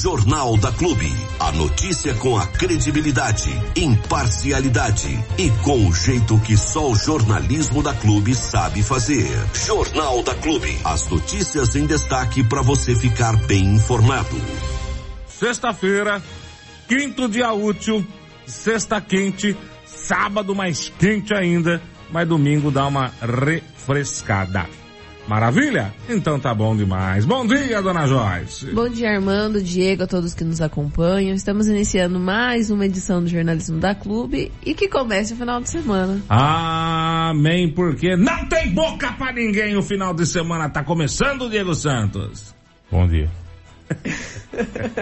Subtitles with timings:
[0.00, 1.12] Jornal da Clube.
[1.40, 7.92] A notícia com a credibilidade, imparcialidade e com o jeito que só o jornalismo da
[7.92, 9.28] Clube sabe fazer.
[9.66, 10.78] Jornal da Clube.
[10.84, 14.36] As notícias em destaque para você ficar bem informado.
[15.26, 16.22] Sexta-feira,
[16.86, 18.06] quinto dia útil,
[18.46, 24.64] sexta quente, sábado mais quente ainda, mas domingo dá uma refrescada.
[25.28, 25.92] Maravilha?
[26.08, 27.26] Então tá bom demais.
[27.26, 28.72] Bom dia, dona Joyce.
[28.72, 31.34] Bom dia, Armando, Diego, a todos que nos acompanham.
[31.34, 35.68] Estamos iniciando mais uma edição do Jornalismo da Clube e que comece o final de
[35.68, 36.18] semana.
[36.30, 39.76] Amém, porque não tem boca pra ninguém.
[39.76, 42.54] O final de semana tá começando, Diego Santos.
[42.90, 43.30] Bom dia.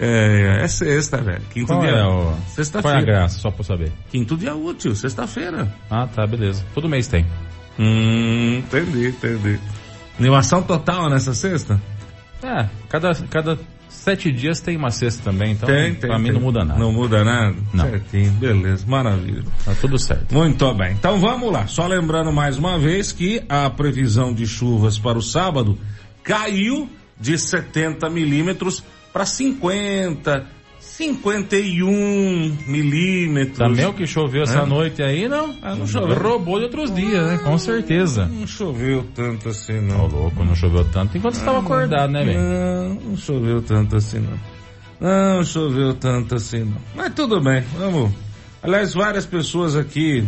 [0.00, 1.42] É, é sexta, velho.
[1.50, 1.90] Quinto Qual dia.
[1.90, 2.08] é o...
[2.22, 3.02] Qual é a Sexta-feira.
[3.02, 3.92] graça, só pra eu saber?
[4.12, 5.74] Quinto dia útil, sexta-feira.
[5.90, 6.64] Ah, tá, beleza.
[6.72, 7.26] Todo mês tem.
[7.78, 9.60] Hum, entendi, entendi.
[10.18, 11.80] Animação total nessa sexta?
[12.42, 16.08] É, cada, cada sete dias tem uma sexta também, então tem, tem.
[16.08, 16.34] pra mim tem.
[16.34, 16.80] não muda nada.
[16.80, 17.56] Não muda nada?
[17.72, 17.84] Não.
[17.84, 19.44] Certinho, beleza, maravilha.
[19.64, 20.34] Tá tudo certo.
[20.34, 20.92] Muito bem.
[20.92, 21.66] Então vamos lá.
[21.66, 25.78] Só lembrando mais uma vez que a previsão de chuvas para o sábado
[26.22, 26.88] caiu
[27.20, 30.46] de 70 milímetros para 50,
[30.98, 33.56] 51 milímetros.
[33.56, 34.66] Também o que choveu essa É?
[34.66, 35.54] noite aí, não?
[35.62, 36.18] Ah, não choveu.
[36.18, 37.38] Roubou de outros dias, né?
[37.38, 38.26] Com certeza.
[38.26, 40.06] Não choveu tanto assim, Ô não.
[40.08, 42.40] louco, não choveu tanto enquanto você estava acordado, né, velho?
[42.40, 44.38] Não, não choveu tanto assim, não.
[45.00, 46.78] Não choveu tanto assim, não.
[46.96, 48.10] Mas tudo bem, vamos.
[48.60, 50.24] Aliás, várias pessoas aqui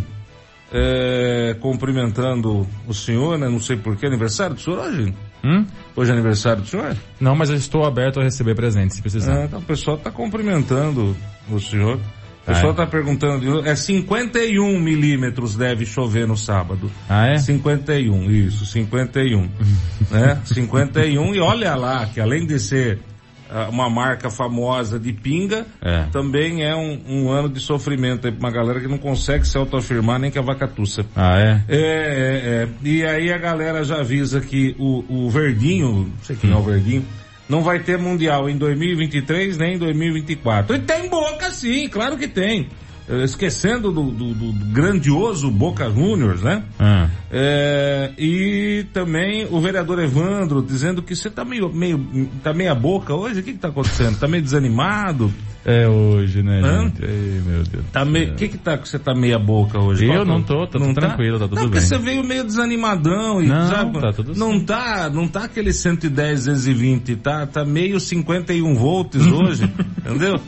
[0.73, 3.49] é, cumprimentando o senhor, né?
[3.49, 5.13] Não sei porquê, aniversário do senhor hoje?
[5.45, 5.67] Hum?
[5.97, 6.97] Hoje é aniversário do senhor?
[7.21, 9.41] Não, mas eu estou aberto a receber presentes, se precisar.
[9.43, 11.17] Ah, então o pessoal está cumprimentando
[11.51, 11.97] o senhor.
[11.97, 12.01] O
[12.47, 12.71] Ah, pessoal é?
[12.71, 16.91] está perguntando, é 51 milímetros deve chover no sábado.
[17.09, 17.39] Ah, é?
[17.39, 19.49] 51, isso, 51.
[20.11, 20.41] né?
[20.45, 23.10] 51 e olha lá, que além de ser ah,
[23.71, 26.05] uma marca famosa de pinga, É.
[26.13, 29.57] também é um, um ano de sofrimento aí pra uma galera que não consegue se
[29.57, 31.05] autoafirmar nem que a vaca tussa.
[31.17, 31.63] Ah, é?
[31.69, 31.83] É, é,
[32.65, 32.69] é.
[32.83, 36.63] E aí a galera já avisa que o, o Verdinho, não sei quem é o
[36.63, 37.05] Verdinho,
[37.49, 40.77] não vai ter Mundial em 2023 nem em 2024.
[40.77, 42.69] E tem Boca sim, claro que tem.
[43.09, 46.63] Eh, Esquecendo do, do- do- do grandioso Boca Juniors, né?
[46.79, 47.09] Ah.
[47.33, 53.15] É, e também o vereador Evandro dizendo que você tá meio, meio, tá meia boca
[53.15, 54.19] hoje, o que que tá acontecendo?
[54.19, 55.33] Tá meio desanimado?
[55.65, 56.85] É hoje, né, Hã?
[56.85, 57.05] gente?
[57.05, 57.85] Ei, meu Deus.
[57.93, 60.07] Tá meio, o que que tá que você tá meia boca hoje?
[60.07, 61.87] Eu Qual não tô, tá tudo tranquilo, tá tudo não, porque bem.
[61.87, 64.65] você veio meio desanimadão e Não, sabe, tá tudo não certo.
[64.67, 69.65] tá, não tá aquele 110, 220, tá, tá meio 51 volts hoje,
[70.05, 70.41] entendeu?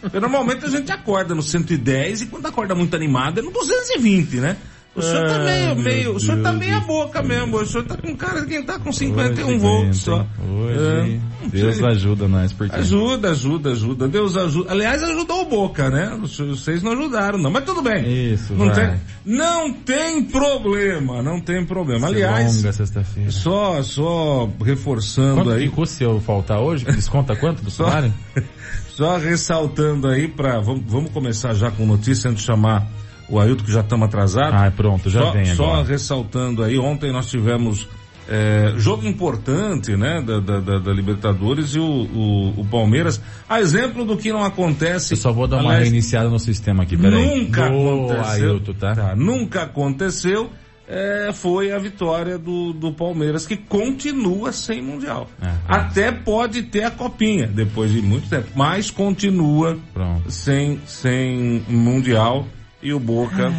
[0.00, 4.36] Porque normalmente a gente acorda no 110 e quando acorda muito animado é no 220,
[4.36, 4.56] né?
[4.94, 8.16] O senhor tá meio, meio, o senhor tá meia boca mesmo, o senhor tá com
[8.16, 10.26] cara de quem tá com 51 Hoje volts só.
[10.44, 12.74] Hoje, É, Deus ajuda nós, porque...
[12.74, 14.08] Ajuda, ajuda, ajuda.
[14.08, 14.72] Deus ajuda.
[14.72, 16.18] Aliás, ajudou o Boca, né?
[16.20, 17.52] Vocês não ajudaram, não.
[17.52, 18.32] Mas tudo bem.
[18.34, 18.74] Isso, não vai.
[18.74, 22.08] tem, não tem problema, não tem problema.
[22.08, 23.30] Aliás, Longa sexta-feira.
[23.30, 26.84] só, só reforçando Quanto aí, custa se eu faltar hoje?
[26.84, 28.12] Desconta quanto do Só- salário?
[28.90, 32.86] só ressaltando aí para vamos, vamos começar já com notícia antes de chamar
[33.30, 34.54] o Ailton que já estamos atrasados.
[34.60, 35.84] Ah, pronto, já só, vem só agora.
[35.88, 37.88] ressaltando aí, ontem nós tivemos
[38.28, 44.04] é, jogo importante, né, da, da, da- Libertadores e o, o, o Palmeiras, a exemplo
[44.04, 45.14] do que não acontece.
[45.14, 47.24] Eu só vou dar uma aliás, reiniciada no sistema aqui, peraí.
[47.40, 48.50] Nunca Boa, aconteceu.
[48.50, 49.14] Ailton, tá?
[49.16, 50.50] nunca aconteceu.
[50.92, 55.28] é, foi a vitória do, do Palmeiras, que continua sem Mundial.
[55.40, 60.30] É, Até pode ter a copinha, depois de muito tempo, mas continua Pronto.
[60.30, 62.44] sem, sem Mundial.
[62.82, 63.52] E o Boca.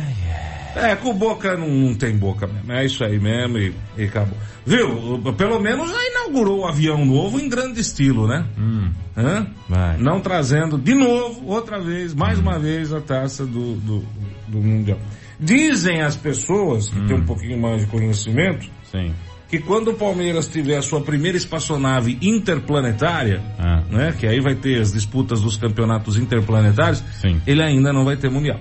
[0.76, 2.72] É, com o Boca não, não tem boca mesmo.
[2.72, 4.38] É isso aí mesmo e, e acabou.
[4.66, 5.20] Viu?
[5.38, 8.46] Pelo menos já inaugurou o avião novo em grande estilo, né?
[8.58, 9.48] Hum, Hã?
[9.68, 9.98] vai.
[9.98, 14.06] Não trazendo de novo, outra vez, mais uma vez, a taça do, do,
[14.48, 14.98] do Mundial.
[15.40, 19.12] Dizem as pessoas que têm um pouquinho mais de conhecimento Sim.
[19.50, 23.82] que quando o Palmeiras tiver a sua primeira espaçonave interplanetária, Ah.
[23.90, 27.42] né, que aí vai ter as disputas dos campeonatos interplanetários, Sim.
[27.46, 28.60] ele ainda não vai ter Mundial.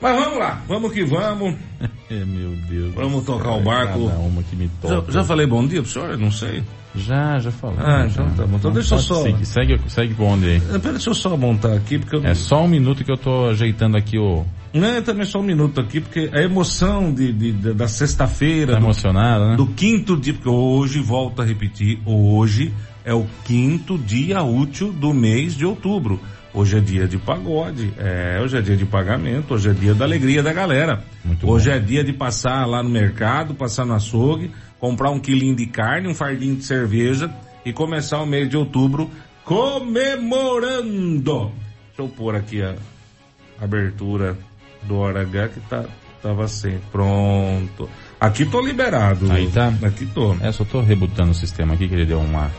[0.00, 1.54] Mas vamos lá, vamos que vamos.
[2.08, 2.94] É, meu Deus.
[2.94, 3.98] Vamos tocar o é barco.
[4.52, 6.16] Me Já, já falei bom dia pro senhor?
[6.16, 6.62] Não sei.
[6.94, 7.76] Já, já falou.
[7.80, 8.22] Ah, já.
[8.22, 8.56] então tá bom.
[8.58, 9.24] Então deixa eu só-.
[9.44, 10.56] Segue, segue pro onde aí.
[10.72, 12.24] Eh, Pera, deixa eu só montar aqui, porque eu.
[12.24, 14.44] É só um minuto que eu tô ajeitando aqui o...
[14.72, 18.74] Não, é também só um minuto aqui, porque a emoção de, de- de- da sexta-feira,
[18.74, 19.56] Tá do, emocionado, né?
[19.56, 22.72] do quinto dia, porque hoje, volto a repetir, hoje
[23.04, 26.20] é o quinto dia útil do mês de outubro.
[26.56, 30.06] Hoje é dia de pagode, é, hoje é dia de pagamento, hoje é dia da
[30.06, 31.04] alegria da galera.
[31.22, 31.76] Muito hoje bom.
[31.76, 34.50] é dia de passar lá no mercado, passar no açougue,
[34.80, 37.30] comprar um quilinho de carne, um fardinho de cerveja
[37.62, 39.10] e começar o mês de outubro
[39.44, 40.80] comemorando.
[41.88, 42.74] Deixa eu pôr aqui a
[43.60, 44.34] abertura
[44.84, 45.84] do Hora H que tá,
[46.22, 46.78] tava sem.
[46.90, 47.86] Pronto.
[48.18, 49.30] Aqui tô liberado.
[49.30, 49.74] Aí tá?
[49.82, 50.34] Aqui tô.
[50.40, 52.50] É, só tô rebutando o sistema aqui que ele deu uma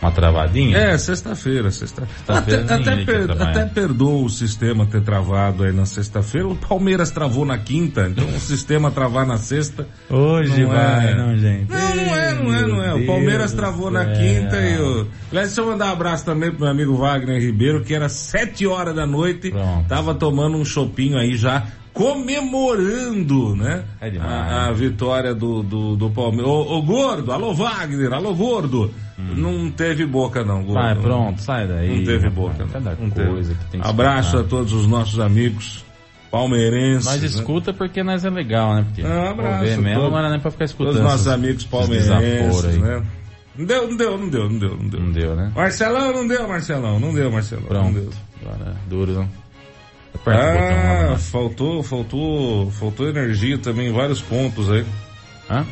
[0.00, 0.76] uma travadinha.
[0.76, 2.38] É, sexta-feira, sexta-feira.
[2.38, 6.48] Até, até, per, até perdoa o sistema ter travado aí na sexta-feira.
[6.48, 9.86] O Palmeiras travou na quinta, então o sistema travar na sexta.
[10.10, 11.14] Hoje Não vai, é.
[11.14, 11.70] não, gente.
[11.70, 12.94] Não, não é, não é, não é.
[12.94, 15.06] O Palmeiras Deus travou na quinta e o.
[15.30, 18.66] Aliás, deixa eu mandar um abraço também pro meu amigo Wagner Ribeiro, que era sete
[18.66, 19.88] horas da noite, Pronto.
[19.88, 23.84] tava tomando um chopinho aí já, comemorando, né?
[24.00, 24.30] É demais.
[24.30, 26.46] A, a vitória do, do, do Palmeiras.
[26.48, 28.90] Ô, ô, gordo, alô Wagner, alô gordo.
[29.18, 30.70] Não teve boca não, gordo.
[30.70, 30.74] Hum.
[30.74, 31.96] Vai, pronto, sai daí.
[31.98, 32.66] Não teve boca.
[32.70, 33.28] Cada não teve.
[33.30, 34.44] coisa que tem que Abraço escutar.
[34.44, 35.84] a todos os nossos amigos
[36.30, 37.06] palmeirenses.
[37.06, 37.26] Nós né?
[37.26, 38.84] escuta porque nós é legal, né?
[38.84, 40.96] Porque Ah, abraço, ver mesmo todo- não era nem pra ficar escutando.
[40.96, 43.02] Os nossos amigos palmeirenses, né?
[43.58, 45.00] Não deu, não deu, não deu, não deu, não deu.
[45.00, 45.52] Não deu, né?
[45.54, 47.84] Marcelão, não deu, Marcelão, não deu, Marcelão.
[47.84, 48.02] Não deu.
[48.04, 48.54] Pronto.
[48.54, 49.28] Agora, duro, não.
[50.14, 51.18] Aperta o botão lá, Ah, lá.
[51.18, 54.84] faltou, faltou, faltou energia também em vários pontos aí.
[55.50, 55.64] Hã?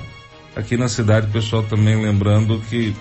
[0.56, 2.94] Aqui na cidade, o pessoal também lembrando que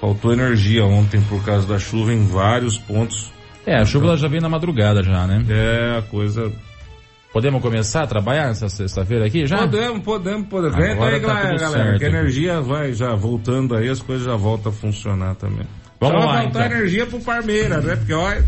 [0.00, 3.32] faltou energia ontem por causa da chuva em vários pontos.
[3.64, 5.44] É, a chuva já veio na madrugada já, né?
[5.48, 6.52] É, a coisa
[7.36, 9.58] Podemos começar a trabalhar nessa sexta-feira aqui já?
[9.58, 10.74] Podemos, podemos, podemos.
[10.74, 12.16] Vem Agora aí, tá galera, tudo galera, certo que a aqui.
[12.16, 15.66] energia vai já voltando aí, as coisas já voltam a funcionar também.
[16.00, 16.78] Vamos Só lá, vai faltar então.
[16.78, 17.94] energia pro Parmeira, né?
[17.96, 18.42] Porque, olha,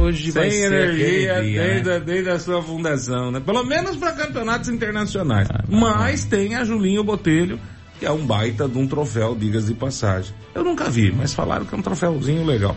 [0.00, 1.96] Hoje sem energia desde, né?
[1.96, 3.40] a, desde a sua fundação, né?
[3.40, 5.48] Pelo menos para campeonatos internacionais.
[5.52, 7.58] Ah, mas tem a Julinho Botelho,
[7.98, 10.32] que é um baita de um troféu, digas de passagem.
[10.54, 12.76] Eu nunca vi, mas falaram que é um troféuzinho legal.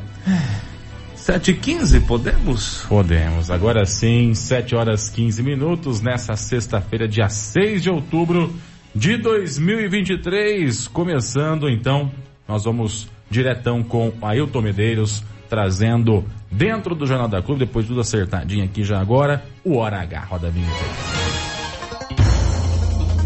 [1.28, 2.86] 7h15, podemos?
[2.88, 3.52] Podemos.
[3.52, 8.56] Agora sim, 7 horas 15 minutos, nessa sexta-feira, dia 6 de outubro
[8.96, 10.88] de 2023.
[10.88, 12.10] Começando então,
[12.48, 18.00] nós vamos diretão com Ailton Medeiros, trazendo dentro do Jornal da Clube, depois de tudo
[18.00, 20.22] acertadinho aqui já agora, o Hora H.
[20.30, 22.16] Roda a vinheta aí.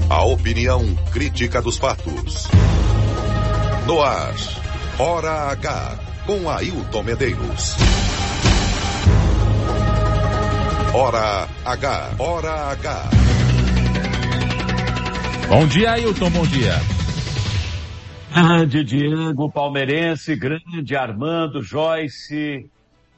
[0.10, 2.50] A opinião crítica dos fatos.
[3.86, 4.34] No ar,
[4.98, 7.76] Hora H, com Ailton Medeiros.
[10.94, 13.10] Hora H, Hora H.
[15.48, 16.74] Bom dia, Ailton, bom dia.
[18.34, 22.70] Grande Diego, palmeirense, grande Armando, Joyce.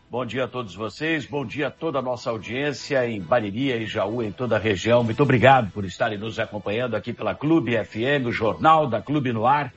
[0.10, 3.86] Bom dia a todos vocês, bom dia a toda a nossa audiência em Bariria e
[3.86, 5.04] Jaú, em toda a região.
[5.04, 9.46] Muito obrigado por estarem nos acompanhando aqui pela Clube FM, o Jornal da Clube no
[9.48, 9.74] Ar,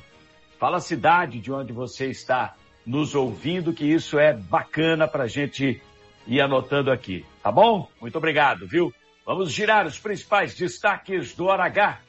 [0.59, 2.55] Fala a cidade de onde você está
[2.85, 5.81] nos ouvindo, que isso é bacana para a gente
[6.27, 7.89] ir anotando aqui, tá bom?
[7.99, 8.93] Muito obrigado, viu?
[9.25, 11.99] Vamos girar os principais destaques do Hora H.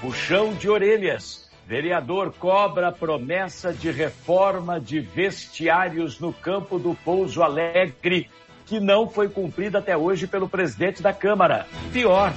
[0.00, 1.50] Puxão de orelhas.
[1.66, 8.28] Vereador cobra promessa de reforma de vestiários no campo do Pouso Alegre,
[8.66, 11.66] que não foi cumprida até hoje pelo presidente da Câmara.
[11.92, 12.32] Pior,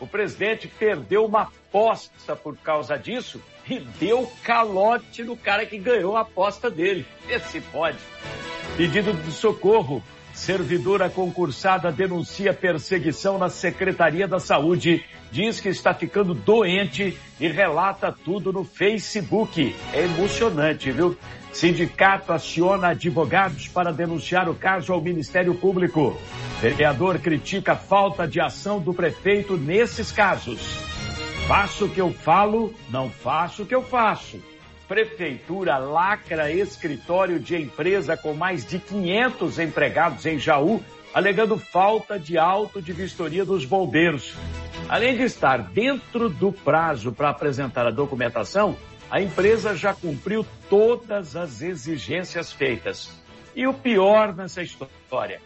[0.00, 6.16] o presidente perdeu uma aposta por causa disso e deu calote no cara que ganhou
[6.16, 7.04] a aposta dele.
[7.28, 7.98] Esse pode.
[8.76, 10.02] Pedido de socorro.
[10.38, 15.04] Servidora concursada denuncia perseguição na Secretaria da Saúde.
[15.32, 19.74] Diz que está ficando doente e relata tudo no Facebook.
[19.92, 21.18] É emocionante, viu?
[21.52, 26.16] Sindicato aciona advogados para denunciar o caso ao Ministério Público.
[26.60, 30.60] Vereador critica a falta de ação do prefeito nesses casos.
[31.48, 34.40] Faço o que eu falo, não faço o que eu faço.
[34.88, 42.38] Prefeitura lacra escritório de empresa com mais de 500 empregados em Jaú, alegando falta de
[42.38, 44.34] auto de vistoria dos bombeiros.
[44.88, 48.74] Além de estar dentro do prazo para apresentar a documentação,
[49.10, 53.10] a empresa já cumpriu todas as exigências feitas.
[53.54, 55.38] E o pior nessa história,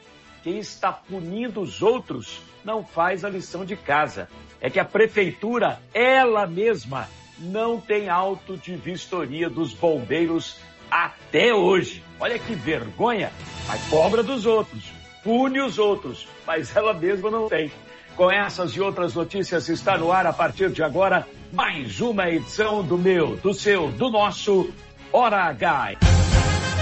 [0.44, 4.28] quem está punindo os outros não faz a lição de casa.
[4.60, 7.08] É que a prefeitura, ela mesma,
[7.42, 10.56] não tem auto de vistoria dos bombeiros
[10.90, 12.02] até hoje.
[12.20, 13.32] Olha que vergonha,
[13.66, 14.84] mas cobra dos outros,
[15.24, 17.70] pune os outros, mas ela mesma não tem.
[18.16, 22.82] Com essas e outras notícias está no ar a partir de agora mais uma edição
[22.82, 24.70] do meu, do seu, do nosso
[25.12, 25.96] Hora H.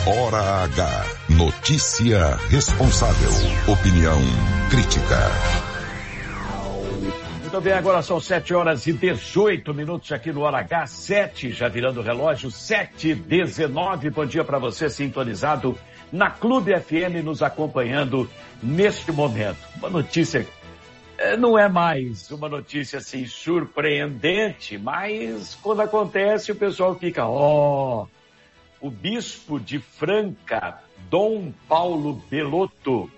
[0.06, 1.04] Hora H.
[1.28, 3.30] Notícia responsável.
[3.72, 4.18] Opinião
[4.70, 5.69] crítica.
[7.50, 11.66] Muito bem, agora são 7 horas e 18 minutos aqui no Hora H, 7, já
[11.66, 15.76] virando o relógio, 7 19 Bom dia para você sintonizado
[16.12, 18.30] na Clube FM, nos acompanhando
[18.62, 19.58] neste momento.
[19.78, 20.46] Uma notícia
[21.18, 28.06] é, não é mais uma notícia assim surpreendente, mas quando acontece o pessoal fica, ó,
[28.80, 30.78] oh, o bispo de Franca,
[31.10, 33.10] Dom Paulo Belotto,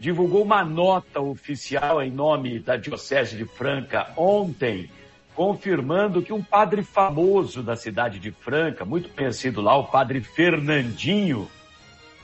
[0.00, 4.90] divulgou uma nota oficial em nome da Diocese de Franca ontem,
[5.34, 11.46] confirmando que um padre famoso da cidade de Franca, muito conhecido lá, o padre Fernandinho,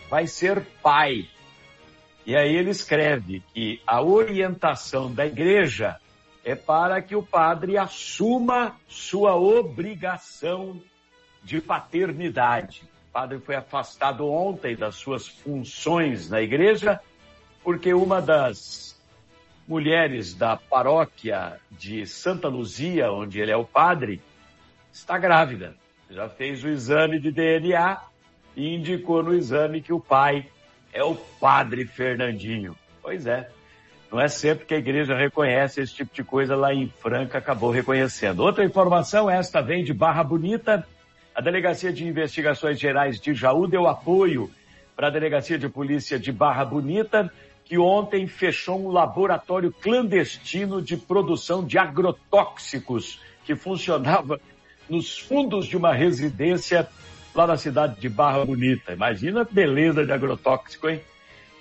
[0.09, 1.29] vai ser pai.
[2.25, 6.01] E aí ele escreve que a orientação da igreja
[6.43, 10.81] é para que o padre assuma sua obrigação
[11.45, 12.85] de paternidade.
[13.11, 17.01] O padre foi afastado ontem das suas funções na igreja
[17.67, 18.97] porque uma das
[19.67, 24.23] mulheres da paróquia de Santa Luzia, onde ele é o padre,
[24.93, 25.75] está grávida.
[26.09, 28.01] Já fez o exame de DNA
[28.55, 30.47] e indicou no exame que o pai
[30.93, 32.77] é o padre Fernandinho.
[33.03, 33.51] Pois é.
[34.13, 37.73] Não é sempre que a igreja reconhece esse tipo de coisa lá em Franca, acabou
[37.73, 38.45] reconhecendo.
[38.45, 40.87] Outra informação, esta vem de Barra Bonita.
[41.35, 44.49] A Delegacia de Investigações Gerais de Jaú deu apoio
[44.95, 47.29] para a Delegacia de Polícia de Barra Bonita
[47.67, 54.41] que ontem fechou um laboratório clandestino de produção de agrotóxicos que funcionava
[54.89, 56.89] nos fundos de uma residência
[57.35, 58.93] lá na cidade de Barra Bonita.
[58.93, 61.01] Imagina a beleza de agrotóxico, hein?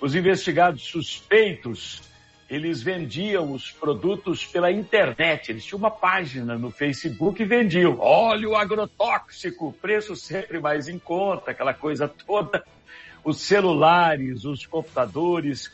[0.00, 2.02] Os investigados suspeitos,
[2.48, 5.50] eles vendiam os produtos pela internet.
[5.50, 11.50] Eles tinham uma página no Facebook e vendiam óleo agrotóxico, preço sempre mais em conta,
[11.50, 12.64] aquela coisa toda.
[13.24, 15.68] Os celulares, os computadores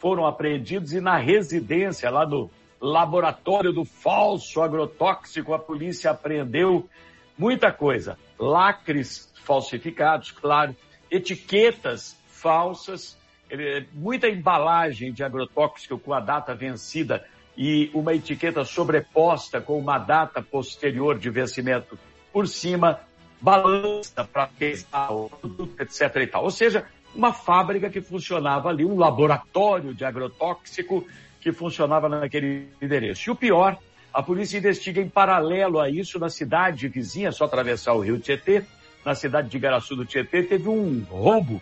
[0.00, 6.88] foram apreendidos e na residência, lá no laboratório do falso agrotóxico, a polícia apreendeu
[7.36, 8.18] muita coisa.
[8.38, 10.74] Lacres falsificados, claro,
[11.10, 13.18] etiquetas falsas,
[13.92, 17.22] muita embalagem de agrotóxico com a data vencida
[17.56, 21.98] e uma etiqueta sobreposta com uma data posterior de vencimento
[22.32, 23.00] por cima,
[23.38, 26.16] balança para pesar o produto, etc.
[26.16, 26.44] e tal.
[26.44, 31.06] Ou seja, uma fábrica que funcionava ali, um laboratório de agrotóxico
[31.40, 33.28] que funcionava naquele endereço.
[33.28, 33.76] E o pior,
[34.12, 38.64] a polícia investiga em paralelo a isso na cidade vizinha, só atravessar o rio Tietê,
[39.04, 41.60] na cidade de Garaçu do Tietê, teve um roubo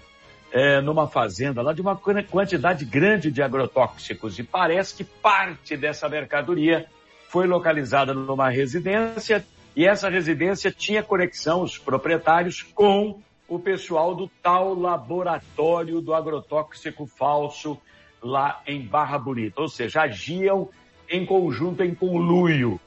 [0.52, 6.08] é, numa fazenda lá de uma quantidade grande de agrotóxicos e parece que parte dessa
[6.08, 6.86] mercadoria
[7.28, 9.44] foi localizada numa residência
[9.76, 17.06] e essa residência tinha conexão, os proprietários, com o pessoal do tal laboratório do agrotóxico
[17.06, 17.80] falso
[18.22, 19.62] lá em Barra Bonita.
[19.62, 20.68] Ou seja, agiam
[21.08, 22.78] em conjunto, em conluio.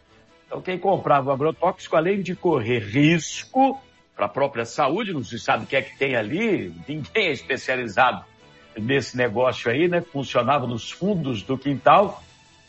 [0.45, 3.81] Então, quem comprava agrotóxico, além de correr risco
[4.15, 7.31] para a própria saúde, não se sabe o que é que tem ali, ninguém é
[7.31, 8.23] especializado
[8.77, 10.01] nesse negócio aí, né?
[10.01, 12.21] Funcionava nos fundos do quintal.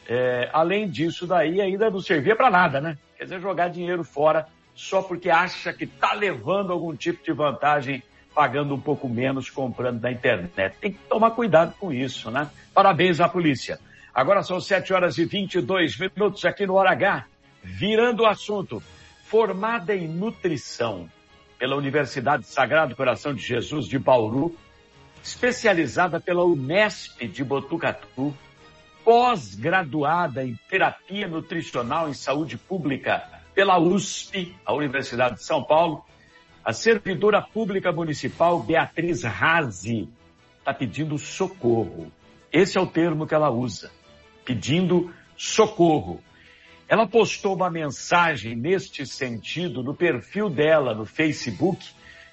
[0.08, 2.96] É, além disso daí, ainda não servia para nada, né?
[3.16, 8.02] Quer dizer, jogar dinheiro fora só porque acha que está levando algum tipo de vantagem
[8.34, 10.76] pagando um pouco menos comprando na internet.
[10.80, 12.50] Tem que tomar cuidado com isso, né?
[12.72, 13.78] Parabéns à polícia.
[14.14, 17.26] Agora são 7 horas e 22 minutos aqui no Hora H.
[17.62, 18.82] Virando o assunto.
[19.24, 21.08] Formada em nutrição
[21.58, 24.54] pela Universidade Sagrado Coração de Jesus de Bauru,
[25.22, 28.34] especializada pela Unesp de Botucatu,
[29.04, 36.04] pós-graduada em terapia nutricional em saúde pública pela USP, a Universidade de São Paulo,
[36.64, 40.08] a servidora pública municipal Beatriz Razi
[40.58, 42.10] está pedindo socorro.
[42.52, 43.90] Esse é o termo que ela usa,
[44.44, 46.22] pedindo socorro.
[46.88, 51.84] Ela postou uma mensagem neste sentido no perfil dela no Facebook,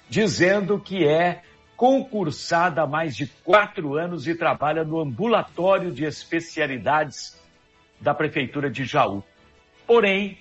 [0.08, 1.42] dizendo que é
[1.76, 7.40] concursada há mais de quatro anos e trabalha no ambulatório de especialidades
[7.98, 9.24] da Prefeitura de Jaú.
[9.86, 10.38] Porém,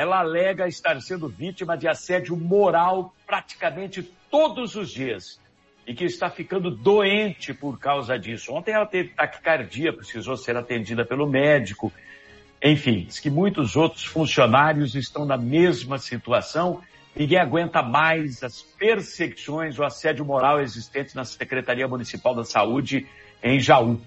[0.00, 5.38] ela alega estar sendo vítima de assédio moral praticamente todos os dias
[5.86, 8.50] e que está ficando doente por causa disso.
[8.50, 11.92] Ontem ela teve taquicardia, precisou ser atendida pelo médico.
[12.62, 16.80] Enfim, diz que muitos outros funcionários estão na mesma situação.
[17.14, 23.06] Ninguém aguenta mais as perseguições, o assédio moral existente na Secretaria Municipal da Saúde
[23.42, 24.00] em Jaú.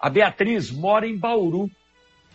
[0.00, 1.70] A Beatriz mora em Bauru,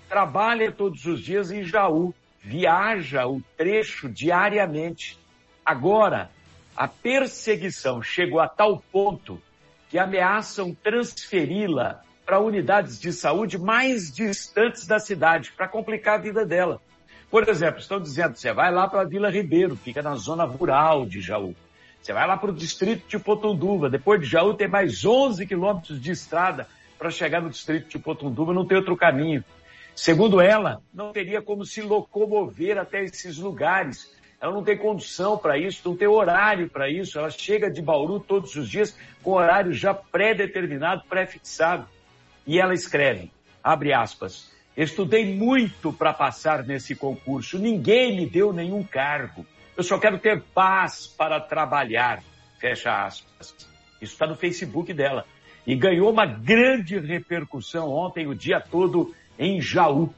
[0.07, 5.17] trabalha todos os dias em Jaú viaja o trecho diariamente.
[5.65, 6.29] Agora,
[6.75, 9.41] a perseguição chegou a tal ponto
[9.89, 16.45] que ameaçam transferi-la para unidades de saúde mais distantes da cidade, para complicar a vida
[16.45, 16.81] dela.
[17.29, 21.05] Por exemplo, estão dizendo, você vai lá para a Vila Ribeiro, fica na zona rural
[21.05, 21.55] de Jaú.
[22.01, 23.89] Você vai lá para o distrito de Potunduva.
[23.89, 28.53] Depois de Jaú tem mais 11 quilômetros de estrada para chegar no distrito de Potunduva,
[28.53, 29.43] não tem outro caminho.
[29.95, 34.12] Segundo ela, não teria como se locomover até esses lugares.
[34.41, 37.17] Ela não tem condição para isso, não tem horário para isso.
[37.17, 41.88] Ela chega de Bauru todos os dias com horário já pré-determinado, pré-fixado.
[42.45, 43.31] E ela escreve,
[43.63, 49.45] abre aspas, estudei muito para passar nesse concurso, ninguém me deu nenhum cargo.
[49.77, 52.21] Eu só quero ter paz para trabalhar,
[52.59, 53.55] fecha aspas.
[54.01, 55.25] Isso está no Facebook dela.
[55.65, 60.13] E ganhou uma grande repercussão ontem, o dia todo, em Jaú.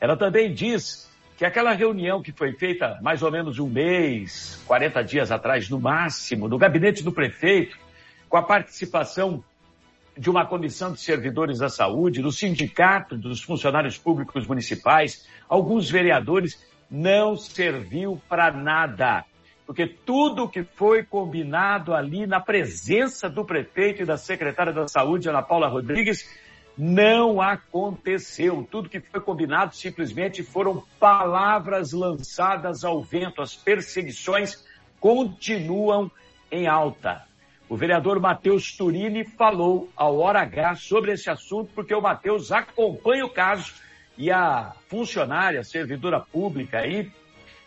[0.00, 5.02] Ela também diz que aquela reunião que foi feita mais ou menos um mês, 40
[5.02, 7.76] dias atrás, no máximo, no gabinete do prefeito,
[8.28, 9.42] com a participação
[10.16, 16.62] de uma comissão de servidores da saúde, do sindicato dos funcionários públicos municipais, alguns vereadores,
[16.90, 19.24] não serviu para nada.
[19.66, 25.28] Porque tudo que foi combinado ali na presença do prefeito e da secretária da saúde,
[25.28, 26.28] Ana Paula Rodrigues,
[26.76, 28.66] não aconteceu.
[28.70, 33.42] Tudo que foi combinado simplesmente foram palavras lançadas ao vento.
[33.42, 34.64] As perseguições
[35.00, 36.10] continuam
[36.50, 37.24] em alta.
[37.68, 43.24] O vereador Matheus Turini falou ao Hora H sobre esse assunto, porque o Matheus acompanha
[43.24, 43.72] o caso
[44.18, 47.10] e a funcionária, a servidora pública aí,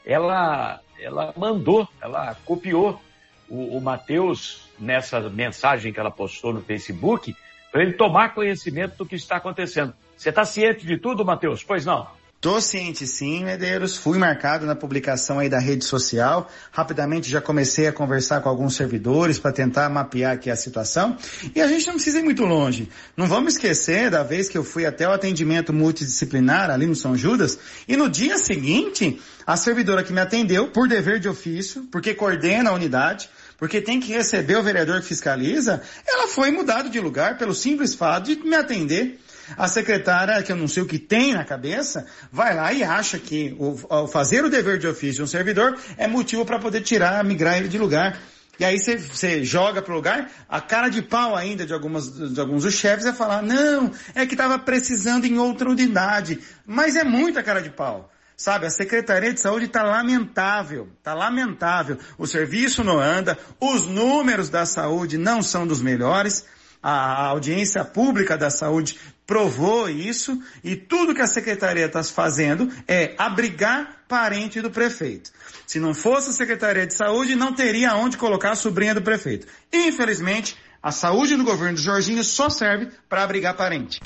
[0.06, 3.02] ela, ela mandou, ela copiou
[3.50, 7.36] o, o Matheus nessa mensagem que ela postou no Facebook,
[7.76, 9.94] para ele tomar conhecimento do que está acontecendo.
[10.16, 11.62] Você está ciente de tudo, Matheus?
[11.62, 12.08] Pois não?
[12.40, 13.98] Tô ciente sim, Medeiros.
[13.98, 16.50] Fui marcado na publicação aí da rede social.
[16.72, 21.18] Rapidamente já comecei a conversar com alguns servidores para tentar mapear aqui a situação.
[21.54, 22.88] E a gente não precisa ir muito longe.
[23.18, 27.18] Não vamos esquecer da vez que eu fui até o atendimento multidisciplinar ali no São
[27.18, 32.14] Judas e no dia seguinte, a servidora que me atendeu, por dever de ofício, porque
[32.14, 37.00] coordena a unidade, porque tem que receber o vereador que fiscaliza, ela foi mudada de
[37.00, 39.20] lugar pelo simples fato de me atender.
[39.58, 43.20] A secretária, que eu não sei o que tem na cabeça, vai lá e acha
[43.20, 47.24] que o, fazer o dever de ofício de um servidor é motivo para poder tirar,
[47.24, 48.20] migrar ele de lugar.
[48.60, 52.64] E aí você joga pro lugar, a cara de pau ainda de, algumas, de alguns
[52.64, 56.40] dos chefes é falar, não, é que estava precisando em outra unidade.
[56.66, 58.10] Mas é muita cara de pau.
[58.38, 61.98] Sabe, a Secretaria de Saúde está lamentável, está lamentável.
[62.18, 66.46] O serviço não anda, os números da saúde não são dos melhores,
[66.84, 73.16] a audiência pública da saúde provou isso e tudo que a Secretaria está fazendo é
[73.18, 75.32] abrigar parente do prefeito.
[75.66, 79.48] Se não fosse a Secretaria de Saúde, não teria onde colocar a sobrinha do prefeito.
[79.74, 84.00] Infelizmente, a saúde do governo de Jorginho só serve para abrigar parente.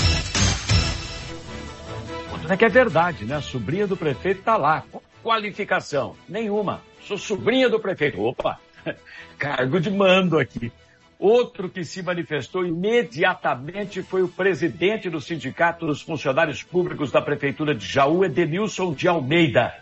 [2.49, 3.35] É que é verdade, né?
[3.35, 4.83] A sobrinha do prefeito está lá.
[5.23, 6.15] Qualificação?
[6.27, 6.81] Nenhuma.
[7.01, 8.19] Sou sobrinha do prefeito.
[8.19, 8.59] Opa!
[9.37, 10.71] Cargo de mando aqui.
[11.19, 17.75] Outro que se manifestou imediatamente foi o presidente do Sindicato dos Funcionários Públicos da Prefeitura
[17.75, 19.75] de Jaú, Edenilson de Almeida.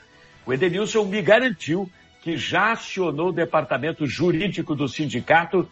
[0.45, 1.89] O Edenilson me garantiu
[2.21, 5.69] que já acionou o departamento jurídico do sindicato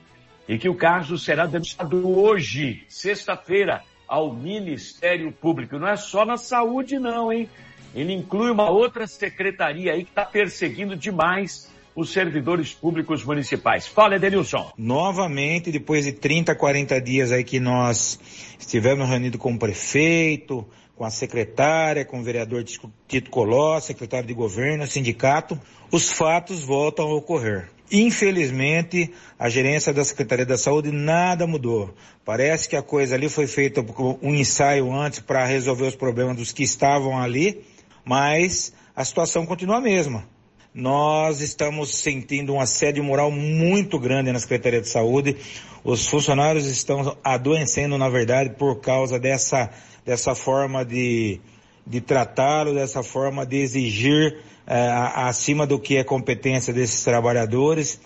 [0.47, 5.77] e que o caso será denunciado hoje, sexta-feira, ao Ministério Público.
[5.77, 7.49] Não é só na saúde, não, hein?
[7.93, 13.87] Ele inclui uma outra secretaria aí que está perseguindo demais os servidores públicos municipais.
[13.87, 14.73] Fala, Edenilson.
[14.77, 18.19] Novamente, depois de 30, 40 dias aí que nós
[18.59, 22.63] estivemos reunidos com o prefeito, com a secretária, com o vereador
[23.07, 27.69] Tito Coló, secretário de governo, sindicato, os fatos voltam a ocorrer.
[27.91, 31.93] Infelizmente, a gerência da Secretaria da Saúde nada mudou.
[32.23, 33.85] Parece que a coisa ali foi feita
[34.21, 37.63] um ensaio antes para resolver os problemas dos que estavam ali,
[38.03, 40.27] mas a situação continua a mesma.
[40.73, 45.37] Nós estamos sentindo um assédio moral muito grande na Secretaria de Saúde.
[45.83, 49.69] Os funcionários estão adoecendo, na verdade, por causa dessa,
[50.03, 51.39] dessa forma de,
[51.85, 57.99] de tratá-lo, dessa forma de exigir acima do que é competência desses trabalhadores.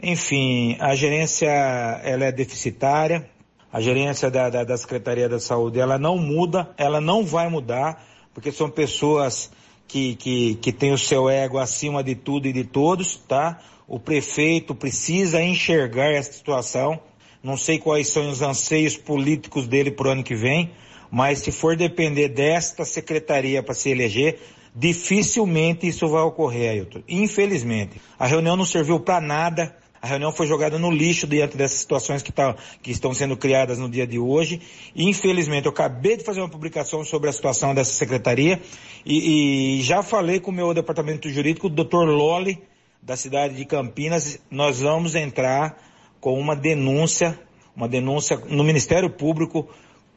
[0.00, 3.28] Enfim, a gerência ela é deficitária,
[3.72, 8.06] a gerência da, da, da Secretaria da Saúde ela não muda, ela não vai mudar,
[8.32, 9.50] porque são pessoas
[9.88, 13.58] que, que, que têm o seu ego acima de tudo e de todos, tá?
[13.88, 17.00] O prefeito precisa enxergar essa situação.
[17.42, 20.70] Não sei quais são os anseios políticos dele para o ano que vem,
[21.10, 24.38] mas se for depender desta secretaria para se eleger,
[24.74, 27.02] dificilmente isso vai ocorrer, Ailton.
[27.08, 28.00] Infelizmente.
[28.18, 29.74] A reunião não serviu para nada.
[30.00, 33.78] A reunião foi jogada no lixo diante dessas situações que, tá, que estão sendo criadas
[33.78, 34.60] no dia de hoje.
[34.94, 38.60] Infelizmente, eu acabei de fazer uma publicação sobre a situação dessa secretaria
[39.04, 42.06] e, e já falei com o meu departamento jurídico, o Dr.
[42.06, 42.62] Loli,
[43.02, 44.38] da cidade de Campinas.
[44.50, 45.76] Nós vamos entrar
[46.20, 47.38] com uma denúncia,
[47.74, 49.68] uma denúncia no Ministério Público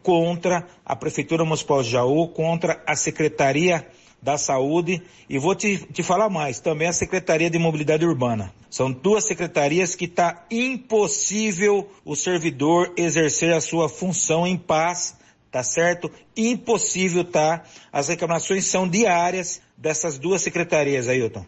[0.04, 3.88] contra a Prefeitura Municipal de Jaú, contra a Secretaria
[4.22, 8.54] da Saúde e vou te, te falar mais, também a Secretaria de Mobilidade Urbana.
[8.70, 15.18] São duas secretarias que está impossível o servidor exercer a sua função em paz,
[15.52, 16.12] tá certo?
[16.38, 17.64] Impossível, tá?
[17.92, 21.46] As reclamações são diárias dessas duas secretarias, Ailton.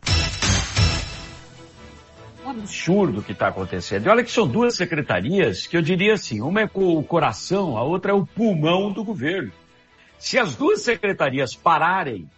[2.45, 4.05] Absurdo que está acontecendo.
[4.05, 7.83] E olha que são duas secretarias que eu diria assim, uma é o coração, a
[7.83, 9.51] outra é o pulmão do governo.
[10.19, 12.29] Se as duas secretarias pararem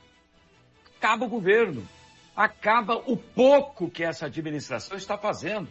[1.05, 1.87] acaba o governo,
[2.35, 5.67] acaba o pouco que essa administração está fazendo.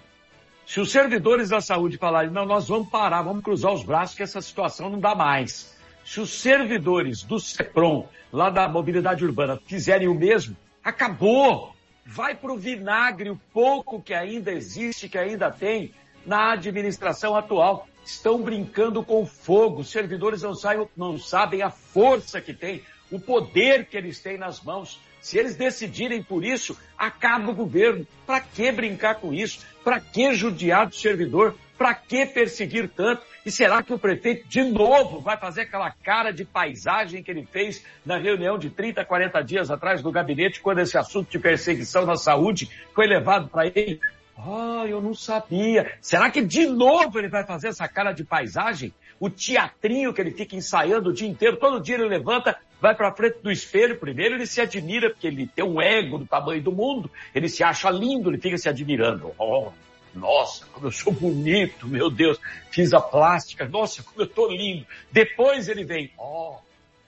[0.64, 4.23] Se os servidores da saúde falarem, não, nós vamos parar, vamos cruzar os braços que
[4.23, 5.77] essa situação não dá mais.
[6.05, 11.75] Se os servidores do CEPROM, lá da mobilidade urbana, fizerem o mesmo, acabou.
[12.07, 15.92] Vai para o vinagre o pouco que ainda existe, que ainda tem
[16.25, 17.88] na administração atual.
[18.05, 19.81] Estão brincando com fogo.
[19.81, 24.38] Os servidores não, saem, não sabem a força que tem, o poder que eles têm
[24.38, 25.01] nas mãos.
[25.24, 28.06] Se eles decidirem por isso, acaba o governo.
[28.26, 29.64] Para que brincar com isso?
[29.82, 31.54] Para que judiar do servidor?
[31.78, 33.22] Para que perseguir tanto?
[33.44, 37.48] E será que o prefeito de novo vai fazer aquela cara de paisagem que ele
[37.50, 42.04] fez na reunião de 30, 40 dias atrás do gabinete, quando esse assunto de perseguição
[42.04, 44.00] na saúde foi levado para ele?
[44.37, 45.90] Ah, eu não sabia.
[46.02, 48.92] Será que de novo ele vai fazer essa cara de paisagem?
[49.24, 53.10] O teatrinho que ele fica ensaiando o dia inteiro, todo dia ele levanta, vai para
[53.10, 56.70] frente do espelho, primeiro ele se admira, porque ele tem um ego do tamanho do
[56.70, 59.34] mundo, ele se acha lindo, ele fica se admirando.
[59.38, 59.72] Oh,
[60.14, 62.38] nossa, como eu sou bonito, meu Deus,
[62.70, 64.87] fiz a plástica, nossa, como eu tô lindo.
[65.10, 66.58] Depois ele vem, ó,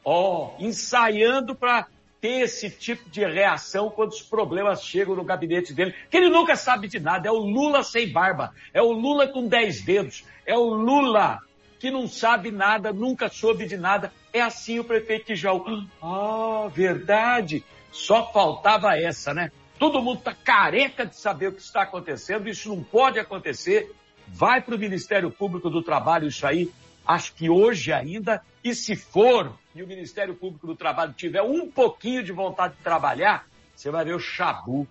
[0.02, 1.87] oh, ó, oh, ensaiando para
[2.18, 6.57] ter esse tipo de reação quando os problemas chegam no gabinete dele, que ele nunca
[6.57, 10.57] sabe de nada, é o Lula sem barba, é o Lula com dez dedos, é
[10.57, 11.40] o Lula
[11.87, 14.12] que não sabe nada, nunca soube de nada.
[14.33, 15.87] É assim o prefeito de Jaú.
[16.03, 17.64] Ah, verdade.
[17.92, 19.53] Só faltava essa, né?
[19.79, 23.94] Todo mundo está careca de saber o que está acontecendo, isso não pode acontecer.
[24.27, 26.72] Vai para o Ministério Público do Trabalho isso aí.
[27.07, 31.70] Acho que hoje ainda, e se for, e o Ministério Público do Trabalho tiver um
[31.70, 33.46] pouquinho de vontade de trabalhar,
[33.77, 34.88] você vai ver o chabu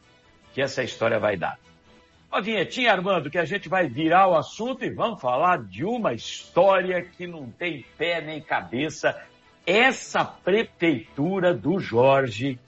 [0.53, 1.59] que essa história vai dar.
[2.35, 6.13] Uma vinhetinha, Armando, que a gente vai virar o assunto e vamos falar de uma
[6.13, 9.17] história que não tem pé nem cabeça.
[9.65, 12.59] Essa prefeitura do Jorge,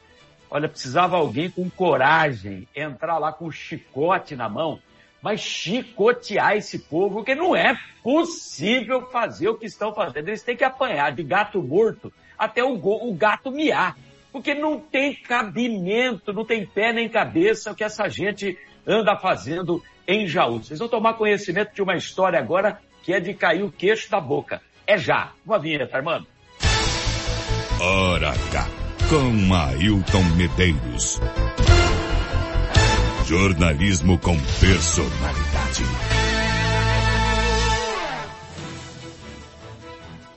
[0.50, 4.80] olha, precisava alguém com coragem entrar lá com chicote na mão,
[5.22, 10.30] mas chicotear esse povo, porque não é possível fazer o que estão fazendo.
[10.30, 13.98] Eles têm que apanhar de gato morto até o, o gato miar.
[14.32, 19.84] Porque não tem cabimento, não tem pé nem cabeça o que essa gente anda fazendo
[20.08, 20.64] em Jaú.
[20.64, 24.20] Vocês vão tomar conhecimento de uma história agora que é de cair o queixo da
[24.20, 24.62] boca.
[24.86, 25.32] É já.
[25.46, 26.26] Uma vinheta, Armando.
[27.80, 28.68] Ora cá,
[29.10, 31.20] com Ailton Medeiros.
[33.26, 36.17] Jornalismo com personalidade.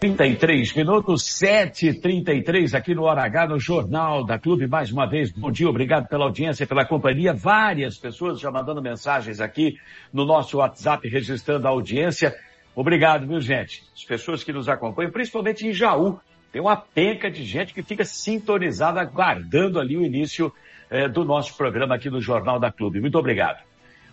[0.00, 4.66] 33 minutos, 7h33 aqui no Hora H, no Jornal da Clube.
[4.66, 7.34] Mais uma vez, bom dia, obrigado pela audiência, pela companhia.
[7.34, 9.76] Várias pessoas já mandando mensagens aqui
[10.10, 12.34] no nosso WhatsApp, registrando a audiência.
[12.74, 13.84] Obrigado, viu, gente?
[13.94, 16.18] As pessoas que nos acompanham, principalmente em Jaú.
[16.50, 20.50] Tem uma penca de gente que fica sintonizada, aguardando ali o início
[20.88, 23.02] eh, do nosso programa aqui no Jornal da Clube.
[23.02, 23.62] Muito obrigado.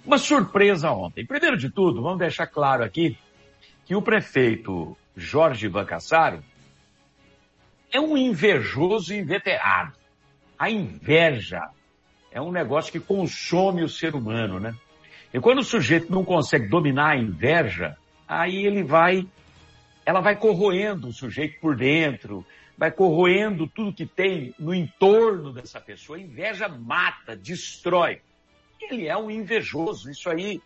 [0.06, 1.26] Uma surpresa ontem.
[1.26, 3.18] Primeiro de tudo, vamos deixar claro aqui
[3.86, 6.44] que o prefeito Jorge Vancassaro,
[7.92, 9.94] é um invejoso inveterado.
[10.60, 11.70] A inveja
[12.32, 14.76] é um negócio que consome o ser humano, né?
[15.34, 19.28] E quando o sujeito não consegue dominar a inveja, aí ele vai,
[20.06, 22.46] ela vai corroendo o sujeito por dentro,
[22.78, 26.18] vai corroendo tudo que tem no entorno dessa pessoa.
[26.18, 28.22] A inveja mata, destrói.
[28.80, 30.62] Ele é um invejoso, isso aí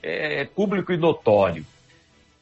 [0.00, 1.66] é público e notório.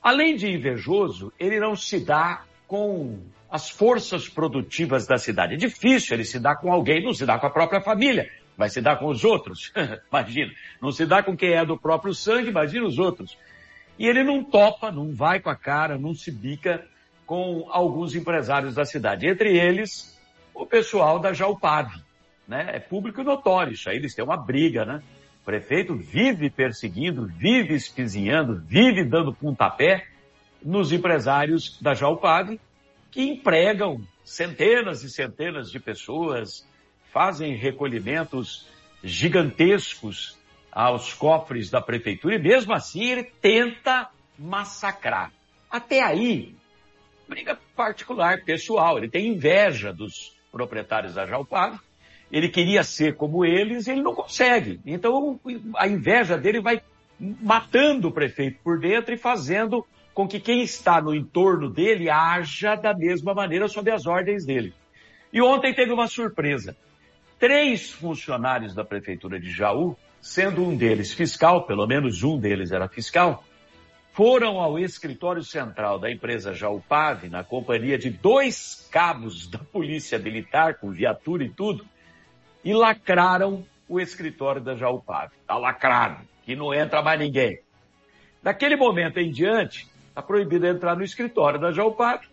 [0.04, 5.54] Além de invejoso, ele não se dá com as forças produtivas da cidade.
[5.54, 8.68] É difícil ele se dar com alguém, não se dá com a própria família, vai
[8.68, 9.72] se dar com os outros.
[10.12, 10.52] imagina.
[10.82, 13.38] Não se dá com quem é do próprio sangue, imagina os outros.
[13.98, 16.86] E ele não topa, não vai com a cara, não se bica
[17.24, 19.26] com alguns empresários da cidade.
[19.26, 20.20] Entre eles,
[20.52, 21.98] o pessoal da Jaupave.
[22.46, 22.72] Né?
[22.74, 25.02] É público e notório isso aí, eles têm uma briga, né?
[25.44, 30.06] O prefeito vive perseguindo, vive espizinhando, vive dando pontapé
[30.62, 32.58] nos empresários da Jalpag,
[33.10, 36.66] que empregam centenas e centenas de pessoas,
[37.12, 38.66] fazem recolhimentos
[39.02, 40.38] gigantescos
[40.72, 45.30] aos cofres da prefeitura e mesmo assim ele tenta massacrar.
[45.70, 46.56] Até aí,
[47.28, 51.78] briga particular, pessoal, ele tem inveja dos proprietários da Jalpag,
[52.34, 54.80] ele queria ser como eles e ele não consegue.
[54.84, 55.38] Então
[55.76, 56.82] a inveja dele vai
[57.18, 62.74] matando o prefeito por dentro e fazendo com que quem está no entorno dele haja
[62.74, 64.74] da mesma maneira sob as ordens dele.
[65.32, 66.76] E ontem teve uma surpresa.
[67.38, 72.88] Três funcionários da prefeitura de Jaú, sendo um deles fiscal, pelo menos um deles era
[72.88, 73.44] fiscal,
[74.12, 80.78] foram ao escritório central da empresa Jaupave, na companhia de dois cabos da Polícia Militar,
[80.78, 81.84] com viatura e tudo,
[82.64, 85.32] e lacraram o escritório da Jaupave.
[85.40, 87.60] Está lacrado, que não entra mais ninguém.
[88.42, 92.26] Daquele momento em diante, está proibido entrar no escritório da Jaupave,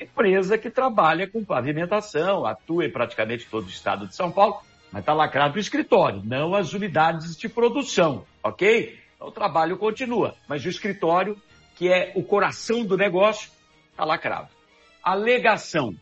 [0.00, 4.60] empresa que trabalha com pavimentação, atua em praticamente todo o estado de São Paulo,
[4.92, 8.98] mas está lacrado o escritório, não as unidades de produção, ok?
[9.16, 11.36] Então o trabalho continua, mas o escritório,
[11.74, 13.50] que é o coração do negócio,
[13.90, 14.48] está lacrado.
[15.02, 15.94] Alegação: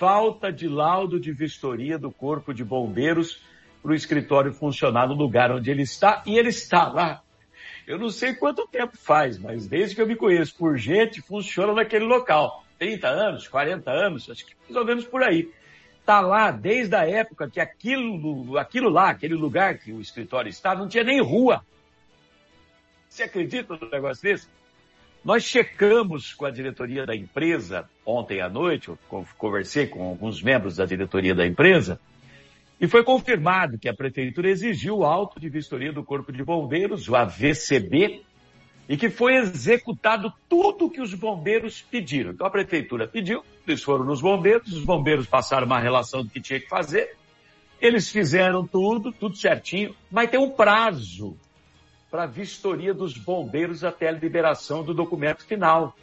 [0.00, 3.42] falta de laudo de vistoria do Corpo de Bombeiros
[3.82, 7.22] para o escritório funcionar no lugar onde ele está, e ele está lá.
[7.86, 11.74] Eu não sei quanto tempo faz, mas desde que eu me conheço por gente, funciona
[11.74, 12.64] naquele local.
[12.78, 15.52] 30 anos, 40 anos, acho que mais ou menos por aí.
[15.98, 20.74] Está lá desde a época que aquilo, aquilo lá, aquele lugar que o escritório está,
[20.74, 21.62] não tinha nem rua.
[23.06, 24.48] Você acredita no negócio desse?
[25.22, 28.98] Nós checamos com a diretoria da empresa ontem à noite, eu
[29.36, 32.00] conversei com alguns membros da diretoria da empresa,
[32.80, 37.06] e foi confirmado que a prefeitura exigiu o auto de vistoria do Corpo de Bombeiros,
[37.06, 38.22] o AVCB,
[38.88, 42.30] e que foi executado tudo o que os bombeiros pediram.
[42.30, 46.40] Então a prefeitura pediu, eles foram nos bombeiros, os bombeiros passaram uma relação do que
[46.40, 47.14] tinha que fazer,
[47.78, 51.36] eles fizeram tudo, tudo certinho, mas tem um prazo
[52.10, 55.94] para a vistoria dos bombeiros até a liberação do documento final.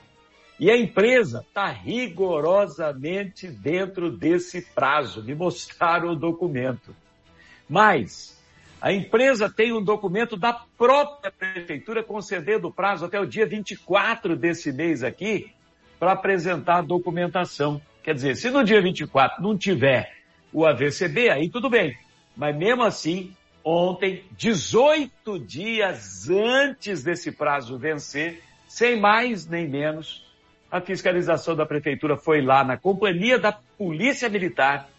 [0.59, 5.23] E a empresa está rigorosamente dentro desse prazo.
[5.23, 6.95] Me mostraram o documento.
[7.69, 8.41] Mas
[8.81, 14.35] a empresa tem um documento da própria prefeitura concedendo o prazo até o dia 24
[14.35, 15.51] desse mês aqui
[15.99, 17.81] para apresentar a documentação.
[18.01, 20.15] Quer dizer, se no dia 24 não tiver
[20.53, 21.97] o AVCB, aí tudo bem.
[22.35, 23.35] Mas mesmo assim,
[23.67, 30.25] ontem, 18 dias antes desse prazo vencer, sem mais nem menos,
[30.71, 34.89] a fiscalização da prefeitura foi lá na companhia da Polícia Militar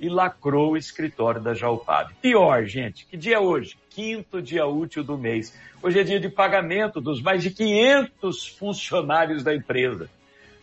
[0.00, 2.14] e lacrou o escritório da Jalpab.
[2.22, 3.76] Pior, gente, que dia é hoje?
[3.90, 5.54] Quinto dia útil do mês.
[5.82, 10.08] Hoje é dia de pagamento dos mais de 500 funcionários da empresa.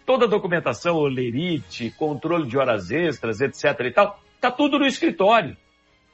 [0.04, 5.56] Toda a documentação, olerite, controle de horas extras, etc e tal, tá tudo no escritório.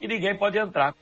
[0.00, 0.94] E ninguém pode entrar.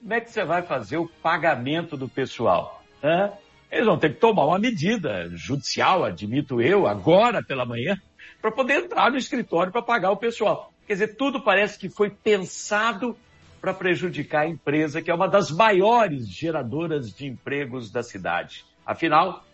[0.00, 2.82] Como é que você vai fazer o pagamento do pessoal?
[3.02, 3.32] Hã?
[3.70, 8.00] Eles vão ter que tomar uma medida judicial, admito eu, agora pela manhã,
[8.40, 10.72] para poder entrar no escritório para pagar o pessoal.
[10.86, 13.16] Quer dizer, tudo parece que foi pensado
[13.60, 18.64] para prejudicar a empresa, que é uma das maiores geradoras de empregos da cidade.
[18.86, 19.44] Afinal,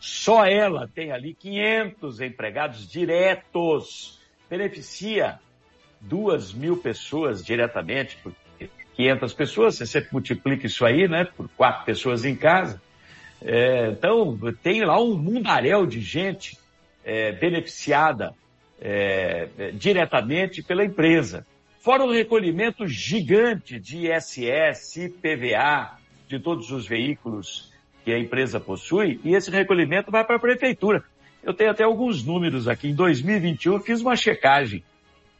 [0.00, 4.18] só ela tem ali 500 empregados diretos,
[4.50, 5.38] beneficia
[6.00, 8.18] duas mil pessoas diretamente,
[8.94, 12.80] 500 pessoas, você sempre multiplica isso aí, né, por quatro pessoas em casa.
[13.40, 16.56] É, então, tem lá um mundaréu de gente
[17.04, 18.34] é, beneficiada
[18.80, 21.46] é, diretamente pela empresa.
[21.80, 27.72] Fora o recolhimento gigante de ISS, IPVA, de todos os veículos
[28.04, 31.02] que a empresa possui, e esse recolhimento vai para a prefeitura.
[31.42, 32.88] Eu tenho até alguns números aqui.
[32.88, 34.84] Em 2021, eu fiz uma checagem.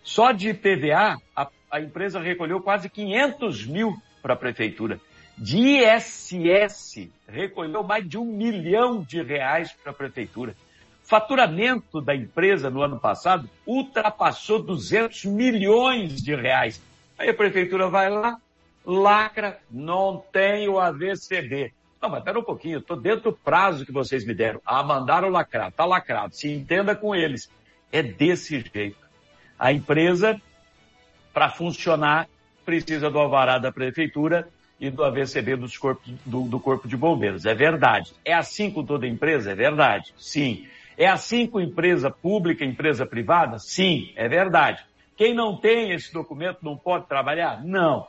[0.02, 5.00] Só de IPVA, a a empresa recolheu quase 500 mil para a prefeitura.
[5.38, 10.54] De ISS, recolheu mais de um milhão de reais para a prefeitura.
[11.02, 16.80] Faturamento da empresa no ano passado ultrapassou 200 milhões de reais.
[17.18, 18.36] Aí a prefeitura vai lá,
[18.84, 21.72] lacra, não tem o AVCB.
[22.00, 24.60] Não, mas espera um pouquinho, estou dentro do prazo que vocês me deram.
[24.66, 27.50] Ah, mandaram lacrar, está lacrado, se entenda com eles.
[27.90, 28.98] É desse jeito.
[29.58, 30.40] A empresa
[31.32, 32.28] para funcionar,
[32.64, 34.48] precisa do alvará da prefeitura
[34.80, 37.46] e do AVCB dos corpos, do, do Corpo de Bombeiros.
[37.46, 38.12] É verdade.
[38.24, 39.52] É assim com toda empresa?
[39.52, 40.12] É verdade.
[40.18, 40.66] Sim.
[40.96, 43.58] É assim com empresa pública, empresa privada?
[43.58, 44.84] Sim, é verdade.
[45.16, 47.62] Quem não tem esse documento não pode trabalhar?
[47.64, 48.08] Não.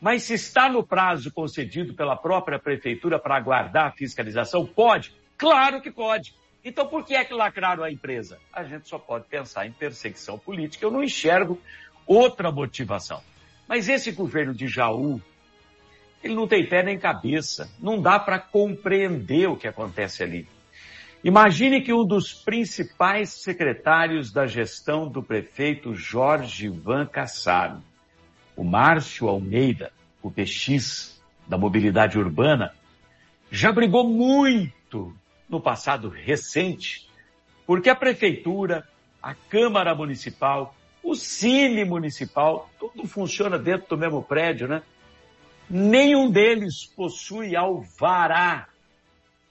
[0.00, 5.12] Mas se está no prazo concedido pela própria prefeitura para aguardar a fiscalização, pode?
[5.36, 6.32] Claro que pode.
[6.64, 8.38] Então por que é que lacraram a empresa?
[8.52, 10.84] A gente só pode pensar em perseguição política.
[10.84, 11.60] Eu não enxergo
[12.08, 13.20] outra motivação.
[13.68, 15.20] Mas esse governo de Jaú,
[16.24, 17.70] ele não tem pé nem cabeça.
[17.78, 20.48] Não dá para compreender o que acontece ali.
[21.22, 27.82] Imagine que um dos principais secretários da gestão do prefeito Jorge Van Kassab,
[28.56, 29.92] o Márcio Almeida,
[30.22, 32.72] o PX da mobilidade urbana,
[33.50, 35.14] já brigou muito
[35.48, 37.08] no passado recente,
[37.66, 38.86] porque a prefeitura,
[39.22, 44.82] a Câmara Municipal, o Cine Municipal, tudo funciona dentro do mesmo prédio, né?
[45.68, 48.68] Nenhum deles possui alvará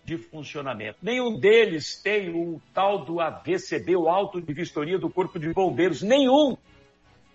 [0.04, 0.98] de funcionamento.
[1.02, 6.02] Nenhum deles tem o tal do AVCB, o Auto de Vistoria do Corpo de Bombeiros.
[6.02, 6.58] Nenhum.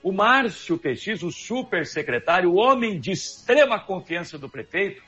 [0.02, 5.02] O Márcio PX, o super secretário, o homem de extrema confiança do prefeito,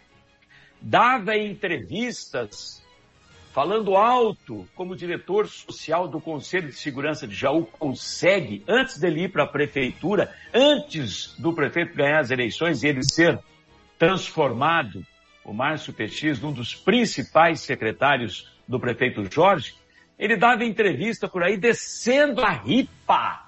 [0.81, 2.84] dava entrevistas
[3.55, 9.29] falando alto como diretor social do Conselho de Segurança de Jaú consegue, antes dele ir
[9.29, 13.39] para a prefeitura, antes do prefeito ganhar as eleições e ele ser
[13.97, 15.07] transformado,
[15.45, 19.77] o Márcio PX, num dos principais secretários do prefeito Jorge,
[20.19, 23.47] ele dava entrevista por aí descendo a ripa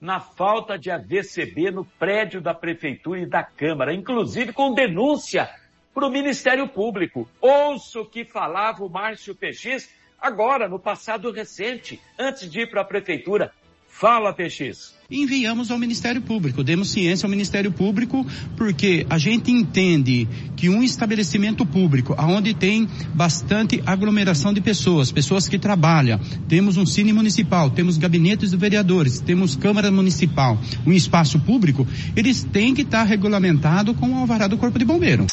[0.00, 5.48] na falta de AVCB no prédio da prefeitura e da Câmara, inclusive com denúncia
[5.94, 7.28] para o Ministério Público.
[7.40, 9.88] Ouço que falava o Márcio PX
[10.20, 13.52] agora, no passado recente, antes de ir para a prefeitura.
[13.88, 14.92] Fala, PX.
[15.08, 18.26] Enviamos ao Ministério Público, demos ciência ao Ministério Público,
[18.56, 20.26] porque a gente entende
[20.56, 26.84] que um estabelecimento público, onde tem bastante aglomeração de pessoas, pessoas que trabalham, temos um
[26.84, 32.82] cine municipal, temos gabinetes de vereadores, temos Câmara Municipal, um espaço público, eles têm que
[32.82, 35.24] estar regulamentados com o alvará do Corpo de Bombeiro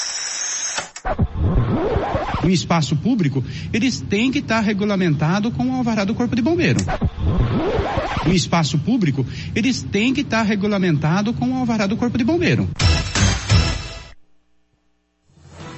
[2.44, 6.80] um espaço público, eles têm que estar regulamentado com o alvará do Corpo de Bombeiro.
[8.26, 12.68] Um espaço público, eles têm que estar regulamentado com o alvará do Corpo de Bombeiro.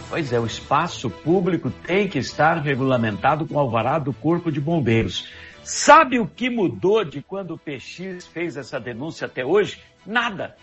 [0.10, 4.62] Pois é, o espaço público tem que estar regulamentado com o alvará do Corpo de
[4.62, 5.28] Bombeiros.
[5.64, 9.80] Sabe o que mudou de quando o PX fez essa denúncia até hoje?
[10.06, 10.56] Nada.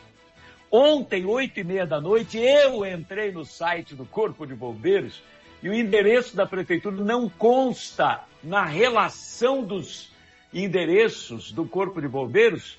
[0.70, 5.20] Ontem, oito e meia da noite, eu entrei no site do Corpo de Bombeiros
[5.60, 10.12] e o endereço da prefeitura não consta na relação dos
[10.54, 12.78] endereços do Corpo de Bombeiros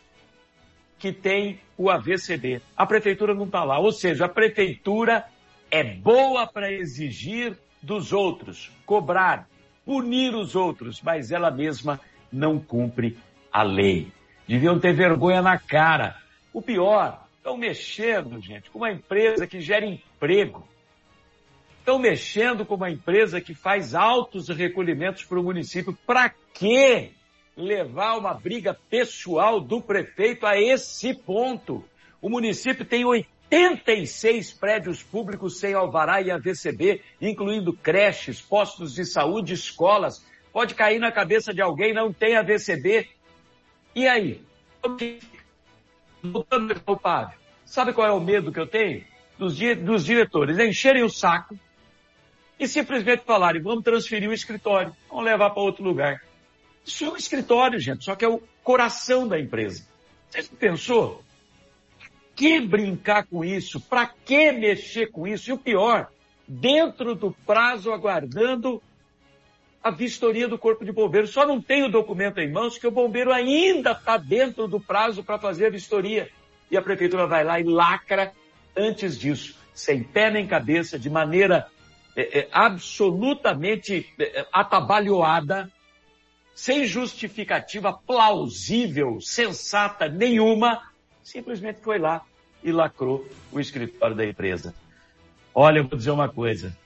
[0.97, 2.61] que tem o AVCB.
[2.77, 3.77] A prefeitura não está lá.
[3.77, 5.25] Ou seja, a prefeitura
[5.69, 9.49] é boa para exigir dos outros, cobrar,
[9.85, 11.99] punir os outros, mas ela mesma
[12.31, 13.17] não cumpre
[13.51, 14.13] a lei.
[14.47, 16.15] Deviam ter vergonha na cara.
[16.53, 20.63] O pior, Estão mexendo, gente, com uma empresa que gera emprego.
[21.79, 25.97] Estão mexendo com uma empresa que faz altos recolhimentos para o município.
[26.05, 27.13] Para quê
[27.57, 31.83] levar uma briga pessoal do prefeito a esse ponto?
[32.21, 39.55] O município tem 86 prédios públicos sem alvará e AVCB, incluindo creches, postos de saúde,
[39.55, 40.23] escolas.
[40.53, 43.09] Pode cair na cabeça de alguém, não tem AVCB.
[43.95, 44.39] E aí?
[46.23, 47.31] Voltando ao
[47.65, 49.03] sabe qual é o medo que eu tenho?
[49.37, 51.57] Dos, dos diretores encherem o saco
[52.59, 56.21] e simplesmente falarem, vamos transferir o escritório, vamos levar para outro lugar.
[56.85, 59.87] Isso é um escritório, gente, só que é o coração da empresa.
[60.29, 61.23] Você pensou?
[62.35, 63.79] Que brincar com isso?
[63.79, 65.49] Para que mexer com isso?
[65.49, 66.11] E o pior,
[66.47, 68.81] dentro do prazo aguardando
[69.83, 71.31] a vistoria do Corpo de Bombeiros.
[71.31, 75.23] Só não tem o documento em mãos que o bombeiro ainda está dentro do prazo
[75.23, 76.29] para fazer a vistoria
[76.69, 78.31] e a prefeitura vai lá e lacra
[78.75, 81.67] antes disso, sem pé nem cabeça, de maneira
[82.15, 85.69] é, é, absolutamente é, atabalhoada,
[86.53, 90.91] sem justificativa plausível, sensata nenhuma,
[91.23, 92.21] simplesmente foi lá
[92.63, 94.73] e lacrou o escritório da empresa.
[95.53, 96.77] Olha, eu vou dizer uma coisa.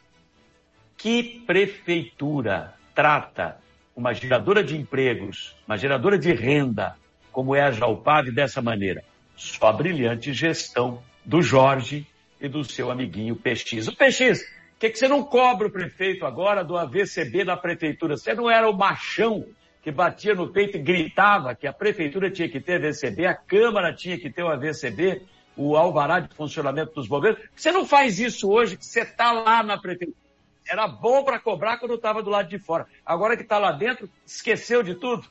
[0.97, 3.57] Que prefeitura trata
[3.95, 6.95] uma geradora de empregos, uma geradora de renda,
[7.31, 9.03] como é a Jalpave, dessa maneira?
[9.35, 12.07] só a brilhante gestão do Jorge
[12.39, 13.87] e do seu amiguinho PX.
[13.87, 18.17] O PX, por que, que você não cobra o prefeito agora do AVCB da prefeitura?
[18.17, 19.45] Você não era o machão
[19.81, 23.93] que batia no peito e gritava que a prefeitura tinha que ter AVCB, a Câmara
[23.93, 25.21] tinha que ter o AVCB,
[25.55, 27.39] o alvará de funcionamento dos bombeiros.
[27.55, 30.24] Você não faz isso hoje, que você está lá na prefeitura.
[30.67, 32.87] Era bom para cobrar quando estava do lado de fora.
[33.05, 35.23] Agora que está lá dentro, esqueceu de tudo.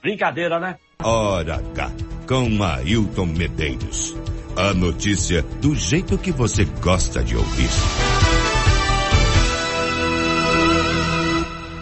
[0.00, 0.78] Brincadeira, né?
[1.02, 1.90] Ora cá,
[2.26, 4.16] com Ailton Medeiros.
[4.56, 7.68] A notícia do jeito que você gosta de ouvir.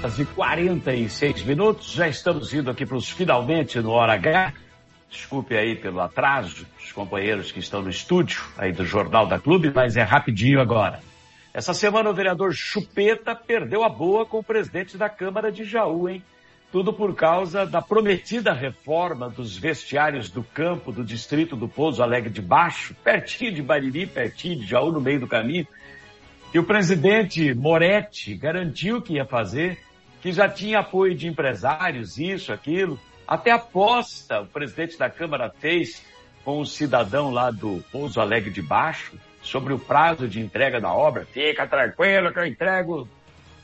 [0.03, 4.55] Às 46 minutos, já estamos indo aqui para os finalmente no Hora H.
[5.11, 9.71] Desculpe aí pelo atraso dos companheiros que estão no estúdio aí do Jornal da Clube,
[9.75, 11.01] mas é rapidinho agora.
[11.57, 16.07] Essa semana o vereador Chupeta perdeu a boa com o presidente da Câmara de Jaú,
[16.07, 16.23] hein?
[16.71, 22.29] Tudo por causa da prometida reforma dos vestiários do campo do distrito do Pouso Alegre
[22.29, 25.67] de Baixo, pertinho de Bariri, pertinho de Jaú, no meio do caminho.
[26.53, 29.79] E o presidente Moretti garantiu que ia fazer,
[30.21, 33.01] que já tinha apoio de empresários, isso, aquilo.
[33.27, 36.05] Até aposta o presidente da Câmara fez
[36.45, 40.93] com o cidadão lá do Pouso Alegre de Baixo sobre o prazo de entrega da
[40.93, 41.25] obra.
[41.25, 43.09] Fica tranquilo que eu entrego.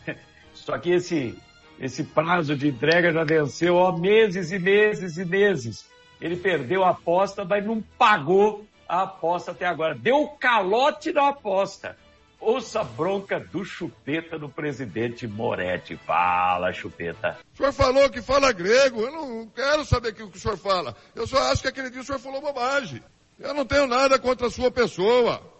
[0.54, 1.36] Só que esse
[1.80, 5.90] esse prazo de entrega já venceu há meses e meses e meses.
[6.20, 9.94] Ele perdeu a aposta, mas não pagou a aposta até agora.
[9.94, 11.96] Deu calote na aposta.
[12.38, 15.96] Ouça a bronca do Chupeta do presidente Moretti.
[15.96, 17.38] Fala, Chupeta.
[17.54, 19.00] O senhor falou que fala grego.
[19.00, 20.94] Eu não quero saber o que o senhor fala.
[21.14, 23.02] Eu só acho que aquele dia o senhor falou bobagem.
[23.40, 25.51] Eu não tenho nada contra a sua pessoa.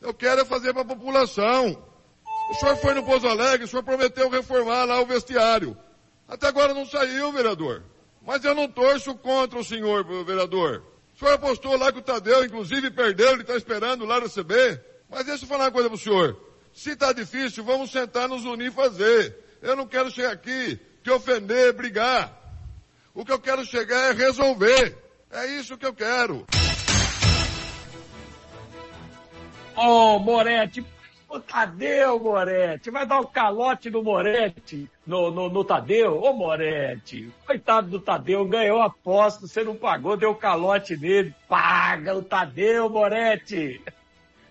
[0.00, 1.82] Eu quero é fazer para a população.
[2.50, 5.76] O senhor foi no Pouso Alegre, o senhor prometeu reformar lá o vestiário.
[6.26, 7.82] Até agora não saiu, vereador.
[8.22, 10.82] Mas eu não torço contra o senhor, vereador.
[11.14, 14.82] O senhor apostou lá que o Tadeu, inclusive, perdeu, ele está esperando lá receber.
[15.10, 16.38] Mas deixa eu falar uma coisa pro senhor.
[16.72, 19.36] Se está difícil, vamos sentar, nos unir e fazer.
[19.60, 22.32] Eu não quero chegar aqui, te ofender, brigar.
[23.14, 24.96] O que eu quero chegar é resolver.
[25.30, 26.46] É isso que eu quero.
[29.80, 30.84] Ô, Moretti,
[31.28, 36.20] o Tadeu, Moretti, vai dar o um calote no Moretti, no, no, no Tadeu.
[36.20, 41.32] Ô, Moretti, coitado do Tadeu, ganhou a aposta, você não pagou, deu calote nele.
[41.46, 43.80] Paga o Tadeu, Moretti.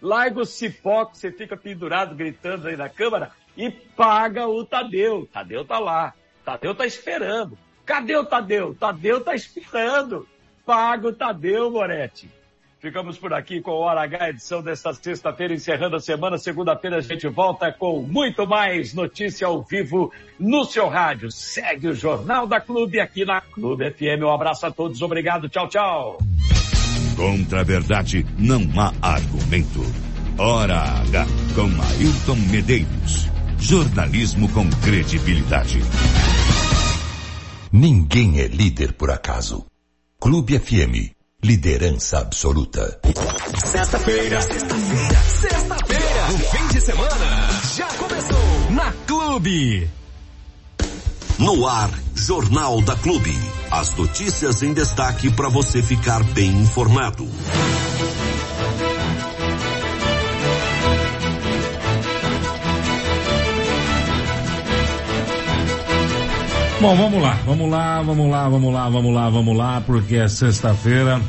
[0.02, 5.28] Larga o cipó que você fica pendurado gritando aí na câmara e paga o Tadeu.
[5.34, 6.14] Tadeu tá lá.
[6.46, 7.58] Tadeu tá esperando.
[7.86, 8.74] Cadê o Tadeu?
[8.74, 10.26] Tadeu tá esperando.
[10.66, 12.37] Paga o Tadeu, Moretti.
[12.80, 16.38] Ficamos por aqui com o Hora H, edição desta sexta-feira, encerrando a semana.
[16.38, 21.32] Segunda-feira a gente volta com muito mais notícia ao vivo no seu rádio.
[21.32, 24.22] Segue o Jornal da Clube aqui na Clube FM.
[24.22, 26.18] Um abraço a todos, obrigado, tchau, tchau.
[27.16, 29.82] Contra a verdade não há argumento.
[30.38, 31.26] Hora H
[31.56, 33.28] com Ailton Medeiros.
[33.58, 35.80] Jornalismo com credibilidade.
[37.74, 39.66] Ninguém é líder por acaso.
[40.20, 43.00] Clube FM Liderança absoluta.
[43.64, 44.42] Sexta-feira.
[44.42, 45.16] Sexta-feira.
[45.40, 46.26] Sexta-feira.
[46.34, 49.88] O fim de semana já começou na Clube.
[51.38, 53.38] No ar, Jornal da Clube.
[53.70, 57.30] As notícias em destaque para você ficar bem informado.
[66.80, 70.28] Bom, vamos lá, vamos lá, vamos lá, vamos lá, vamos lá, vamos lá, porque é
[70.28, 71.20] sexta-feira,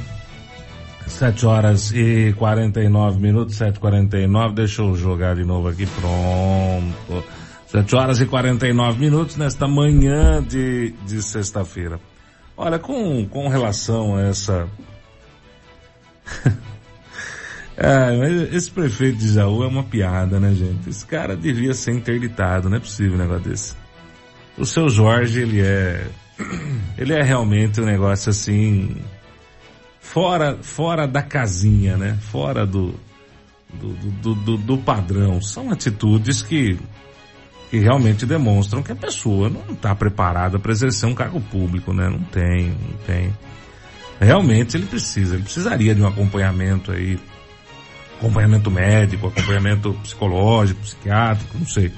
[1.06, 7.24] 7 horas e 49 minutos, 7h49, deixa eu jogar de novo aqui, pronto.
[7.66, 11.98] 7 horas e 49 minutos nesta manhã de, de sexta-feira.
[12.54, 14.68] Olha, com, com relação a essa...
[17.74, 20.90] é, esse prefeito de Jaú é uma piada, né, gente?
[20.90, 23.87] Esse cara devia ser interditado, não é possível um negócio desse
[24.58, 26.06] o seu Jorge, ele é,
[26.98, 28.96] ele é realmente um negócio assim,
[30.00, 32.18] fora, fora da casinha, né?
[32.20, 32.94] Fora do,
[33.72, 35.40] do, do, do, do padrão.
[35.40, 36.78] São atitudes que,
[37.70, 42.08] que realmente demonstram que a pessoa não está preparada para exercer um cargo público, né?
[42.08, 43.32] Não tem, não tem.
[44.20, 47.16] Realmente ele precisa, ele precisaria de um acompanhamento aí,
[48.18, 51.92] acompanhamento médico, acompanhamento psicológico, psiquiátrico, não sei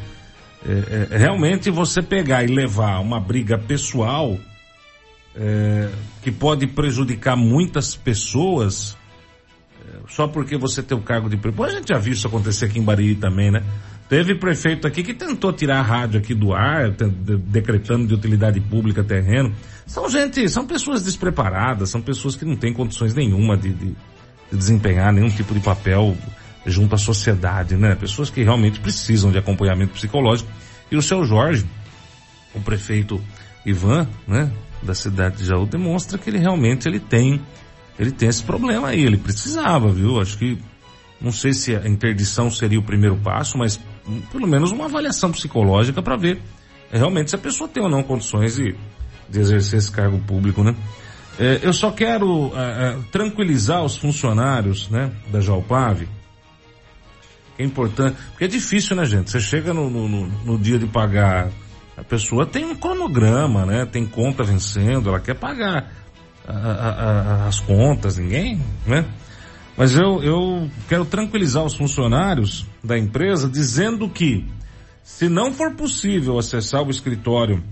[0.67, 4.39] é, é, realmente você pegar e levar uma briga pessoal
[5.35, 5.89] é,
[6.23, 8.97] que pode prejudicar muitas pessoas
[9.81, 11.65] é, só porque você tem o cargo de prefeito.
[11.65, 13.63] A gente já viu isso acontecer aqui em Bariri também, né?
[14.09, 19.05] Teve prefeito aqui que tentou tirar a rádio aqui do ar, decretando de utilidade pública
[19.05, 19.55] terreno.
[19.87, 24.59] São gente, são pessoas despreparadas, são pessoas que não têm condições nenhuma de, de, de
[24.59, 26.17] desempenhar nenhum tipo de papel
[26.67, 27.95] junto à sociedade, né?
[27.95, 30.51] Pessoas que realmente precisam de acompanhamento psicológico.
[30.91, 31.67] E o seu Jorge,
[32.55, 33.21] o prefeito
[33.65, 34.51] Ivan, né,
[34.83, 37.41] da cidade de Jaú, demonstra que ele realmente ele tem,
[37.99, 39.03] ele tem esse problema aí.
[39.03, 40.21] Ele precisava, viu?
[40.21, 40.59] Acho que,
[41.21, 43.81] não sei se a interdição seria o primeiro passo, mas
[44.33, 46.41] pelo menos uma avaliação psicológica para ver
[46.91, 48.75] realmente se a pessoa tem ou não condições de,
[49.29, 50.75] de exercer esse cargo público, né?
[51.39, 56.09] É, eu só quero é, é, tranquilizar os funcionários, né, da Jalpave.
[57.61, 59.31] É importante, porque é difícil, né, gente?
[59.31, 61.51] Você chega no, no, no, no dia de pagar,
[61.95, 63.85] a pessoa tem um cronograma, né?
[63.85, 65.93] Tem conta vencendo, ela quer pagar
[66.49, 66.91] a, a,
[67.45, 69.05] a, as contas, ninguém, né?
[69.77, 74.47] Mas eu, eu quero tranquilizar os funcionários da empresa dizendo que
[75.03, 77.63] se não for possível acessar o escritório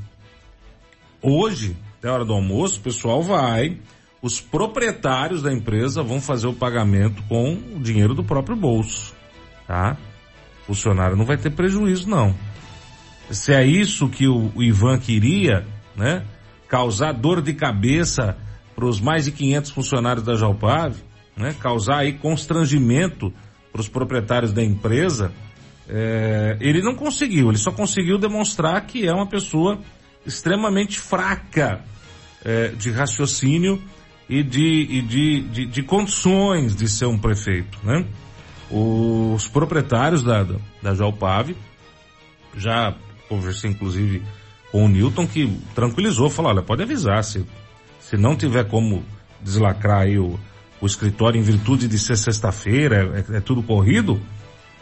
[1.23, 3.79] hoje, até a hora do almoço, o pessoal vai,
[4.21, 9.17] os proprietários da empresa vão fazer o pagamento com o dinheiro do próprio bolso,
[9.69, 9.99] tá?
[10.63, 12.35] O funcionário não vai ter prejuízo não.
[13.31, 16.25] Se é isso que o, o Ivan queria, né?
[16.67, 18.37] Causar dor de cabeça
[18.75, 21.03] para os mais de 500 funcionários da Jalpave,
[21.37, 21.55] né?
[21.61, 23.33] Causar aí constrangimento
[23.71, 25.31] para os proprietários da empresa,
[25.89, 29.79] é, ele não conseguiu, ele só conseguiu demonstrar que é uma pessoa
[30.27, 31.81] extremamente fraca
[32.45, 33.83] é, de raciocínio
[34.29, 38.05] e, de, e de, de, de, condições de ser um prefeito, né?
[38.71, 40.47] Os proprietários da,
[40.83, 41.57] da, Jalpave,
[42.57, 42.95] já
[43.29, 44.23] conversei inclusive
[44.71, 47.47] com o Newton que tranquilizou, falou, olha, pode avisar, se,
[48.01, 49.03] se não tiver como
[49.41, 50.39] deslacrar aí o,
[50.81, 54.21] o escritório em virtude de ser sexta-feira, é, é, tudo corrido,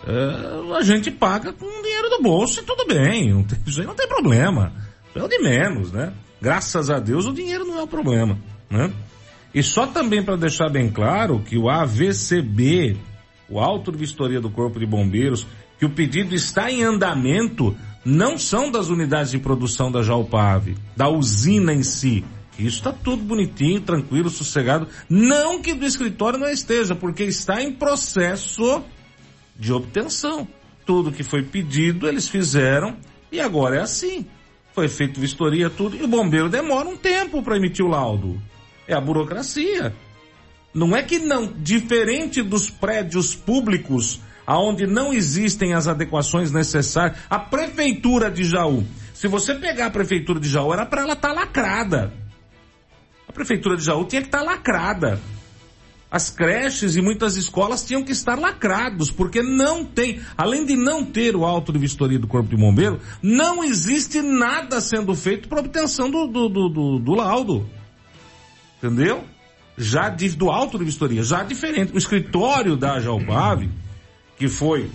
[0.07, 3.87] é, a gente paga com dinheiro do bolso e tudo bem, não tem, isso aí
[3.87, 4.72] não tem problema.
[5.14, 6.12] É o de menos, né?
[6.41, 8.93] Graças a Deus o dinheiro não é o problema, né?
[9.55, 12.99] E só também para deixar bem claro que o AVCB,
[13.49, 15.47] o Auto de Vistoria do Corpo de Bombeiros,
[15.78, 21.09] que o pedido está em andamento, não são das unidades de produção da Jalpave, da
[21.09, 22.24] usina em si.
[22.59, 24.88] Isso está tudo bonitinho, tranquilo, sossegado.
[25.09, 28.82] Não que do escritório não esteja, porque está em processo
[29.55, 30.49] de obtenção.
[30.86, 32.97] Tudo que foi pedido eles fizeram
[33.30, 34.24] e agora é assim
[34.76, 38.38] foi feito vistoria, tudo, e o bombeiro demora um tempo para emitir o laudo.
[38.86, 39.94] É a burocracia.
[40.75, 47.39] Não é que não, diferente dos prédios públicos, aonde não existem as adequações necessárias, a
[47.39, 51.35] prefeitura de Jaú, se você pegar a prefeitura de Jaú, era para ela estar tá
[51.35, 52.12] lacrada.
[53.27, 55.21] A prefeitura de Jaú tinha que estar tá lacrada
[56.11, 61.05] as creches e muitas escolas tinham que estar lacrados, porque não tem, além de não
[61.05, 65.61] ter o auto de vistoria do Corpo de Bombeiro, não existe nada sendo feito para
[65.61, 67.69] obtenção do, do, do, do, do laudo.
[68.79, 69.25] Entendeu?
[69.77, 71.93] Já do auto de vistoria, já diferente.
[71.95, 73.70] O escritório da Jalbave,
[74.39, 74.91] que foi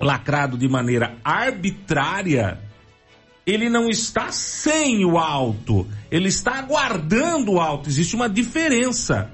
[0.00, 2.58] lacrado de maneira arbitrária,
[3.46, 7.88] ele não está sem o auto, ele está aguardando o auto.
[7.88, 9.30] Existe uma diferença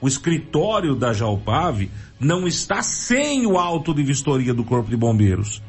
[0.00, 5.62] o escritório da Jalpave não está sem o auto de vistoria do Corpo de Bombeiros.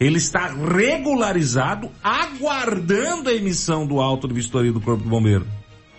[0.00, 5.46] Ele está regularizado, aguardando a emissão do auto de vistoria do Corpo de Bombeiro.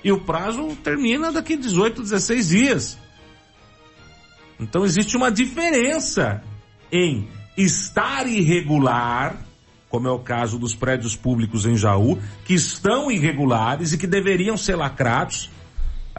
[0.03, 2.97] E o prazo termina daqui 18, 16 dias.
[4.59, 6.43] Então existe uma diferença
[6.91, 7.27] em
[7.57, 9.37] estar irregular,
[9.89, 14.55] como é o caso dos prédios públicos em Jaú, que estão irregulares e que deveriam
[14.55, 15.49] ser lacrados,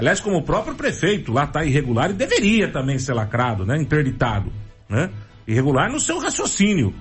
[0.00, 3.76] Aliás, como o próprio prefeito lá está irregular e deveria também ser lacrado, né?
[3.76, 4.50] Interditado,
[4.88, 5.10] né?
[5.46, 6.94] Irregular no seu raciocínio.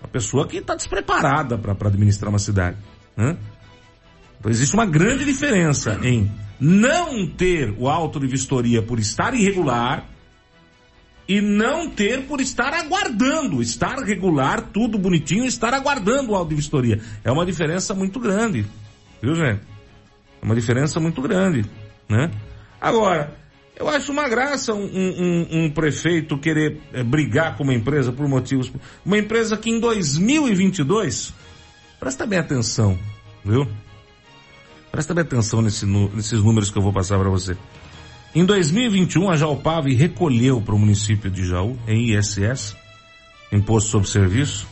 [0.00, 2.78] Uma pessoa que está despreparada para administrar uma cidade,
[3.14, 3.36] né?
[4.44, 6.30] Então existe uma grande diferença em
[6.60, 10.06] não ter o auto de vistoria por estar irregular
[11.26, 16.56] e não ter por estar aguardando, estar regular, tudo bonitinho, estar aguardando o auto de
[16.56, 17.00] vistoria.
[17.24, 18.66] É uma diferença muito grande,
[19.22, 19.62] viu gente?
[20.42, 21.64] É uma diferença muito grande,
[22.06, 22.30] né?
[22.78, 23.34] Agora,
[23.74, 28.28] eu acho uma graça um, um, um prefeito querer é, brigar com uma empresa por
[28.28, 28.70] motivos...
[29.06, 31.32] Uma empresa que em 2022...
[31.98, 32.98] Presta bem atenção,
[33.42, 33.66] viu?
[34.94, 37.56] Presta bem atenção nesse, nesses números que eu vou passar para você.
[38.32, 42.76] Em 2021, a Jalpave recolheu para o município de Jaú, em ISS,
[43.50, 44.68] Imposto sobre Serviço,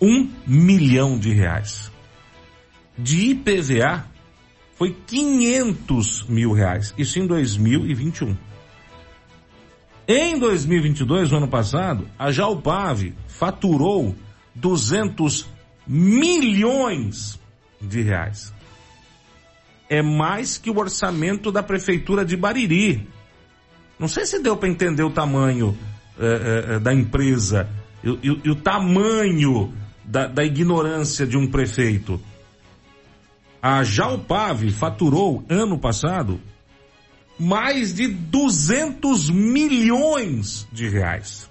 [0.00, 1.92] um milhão de reais.
[2.98, 4.04] De IPVA,
[4.74, 6.92] foi 500 mil reais.
[6.98, 8.36] Isso em 2021.
[10.08, 14.12] Em 2022, no ano passado, a Jalpave faturou
[14.56, 15.46] 200
[15.86, 17.38] milhões
[17.80, 18.52] de reais.
[19.92, 23.06] É mais que o orçamento da prefeitura de Bariri.
[23.98, 25.76] Não sei se deu para entender o tamanho
[26.18, 27.68] é, é, da empresa
[28.02, 29.70] e, e, e o tamanho
[30.02, 32.18] da, da ignorância de um prefeito.
[33.60, 36.40] A Jalpave faturou ano passado
[37.38, 41.50] mais de 200 milhões de reais.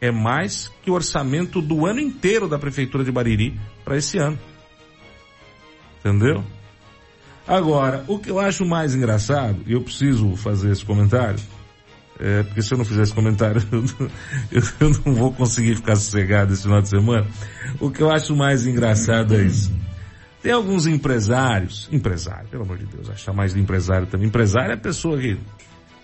[0.00, 4.38] É mais que o orçamento do ano inteiro da prefeitura de Bariri para esse ano.
[6.06, 6.44] Entendeu?
[7.48, 11.38] Agora, o que eu acho mais engraçado, e eu preciso fazer esse comentário,
[12.20, 14.10] é, porque se eu não fizer esse comentário, eu não,
[14.80, 17.26] eu não vou conseguir ficar sossegado esse final de semana.
[17.80, 19.72] O que eu acho mais engraçado é isso.
[20.40, 24.28] Tem alguns empresários, empresário, pelo amor de Deus, achar mais de empresário também.
[24.28, 25.36] Empresário é a pessoa que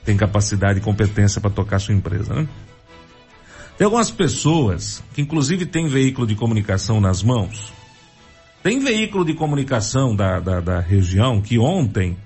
[0.05, 2.48] tem capacidade e competência para tocar sua empresa, né?
[3.78, 7.72] Tem algumas pessoas que inclusive têm veículo de comunicação nas mãos.
[8.62, 12.16] Tem veículo de comunicação da, da, da região que ontem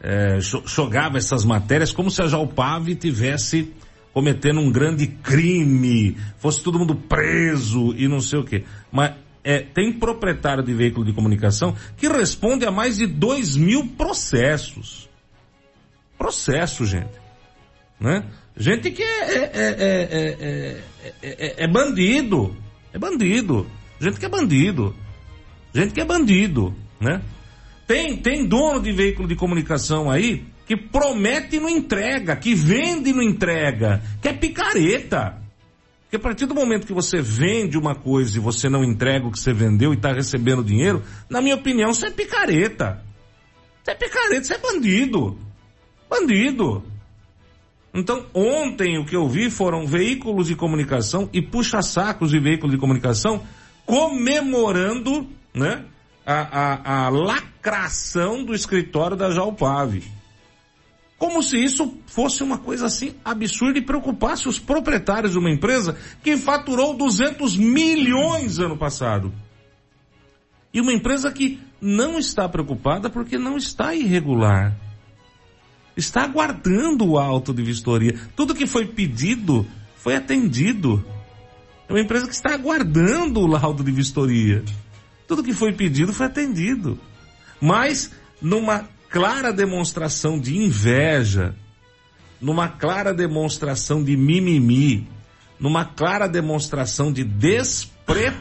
[0.00, 3.72] é, jogava essas matérias como se a Jalpave tivesse
[4.12, 8.64] cometendo um grande crime, fosse todo mundo preso e não sei o quê.
[8.90, 13.86] Mas é, tem proprietário de veículo de comunicação que responde a mais de dois mil
[13.88, 15.08] processos.
[16.18, 17.18] Processo, gente.
[17.98, 18.24] Né?
[18.56, 20.82] Gente que é, é,
[21.22, 22.54] é, é, bandido.
[22.92, 23.66] É bandido.
[23.98, 24.94] Gente que é bandido.
[25.72, 27.22] Gente que é bandido, né?
[27.86, 33.10] Tem, tem dono de veículo de comunicação aí que promete e não entrega, que vende
[33.10, 35.40] e não entrega, que é picareta.
[36.02, 39.32] Porque a partir do momento que você vende uma coisa e você não entrega o
[39.32, 43.02] que você vendeu e está recebendo dinheiro, na minha opinião, você é picareta.
[43.82, 45.38] Você é picareta, você é bandido.
[46.08, 46.84] Bandido.
[47.92, 52.80] Então, ontem o que eu vi foram veículos de comunicação e puxa-sacos de veículos de
[52.80, 53.42] comunicação
[53.84, 55.84] comemorando, né?
[56.24, 60.04] A, a, a lacração do escritório da Jalpave.
[61.18, 65.98] Como se isso fosse uma coisa assim absurda e preocupasse os proprietários de uma empresa
[66.22, 69.32] que faturou 200 milhões ano passado.
[70.72, 74.74] E uma empresa que não está preocupada porque não está irregular
[75.96, 78.18] está aguardando o auto de vistoria.
[78.34, 81.04] Tudo que foi pedido foi atendido.
[81.88, 84.64] É uma empresa que está aguardando o laudo de vistoria.
[85.30, 86.98] Tudo que foi pedido foi atendido.
[87.60, 88.10] Mas,
[88.42, 91.54] numa clara demonstração de inveja,
[92.40, 95.06] numa clara demonstração de mimimi,
[95.56, 98.40] numa clara demonstração de despreparo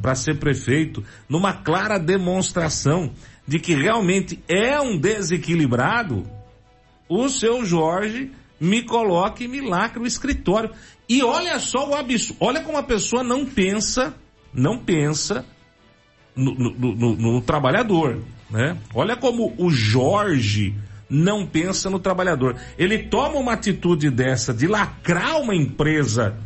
[0.00, 3.10] para ser prefeito, numa clara demonstração
[3.44, 6.30] de que realmente é um desequilibrado,
[7.08, 8.30] o seu Jorge
[8.60, 9.60] me coloca e me
[9.98, 10.70] o escritório.
[11.08, 14.14] E olha só o absurdo, olha como a pessoa não pensa,
[14.52, 15.44] não pensa
[16.34, 18.76] no, no, no, no trabalhador, né?
[18.94, 20.74] Olha como o Jorge
[21.08, 22.56] não pensa no trabalhador.
[22.78, 26.36] Ele toma uma atitude dessa de lacrar uma empresa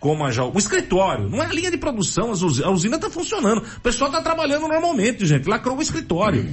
[0.00, 3.64] como a o escritório, não é a linha de produção, a usina está funcionando.
[3.78, 5.48] O pessoal está trabalhando normalmente, gente.
[5.48, 6.46] Lacrou o escritório.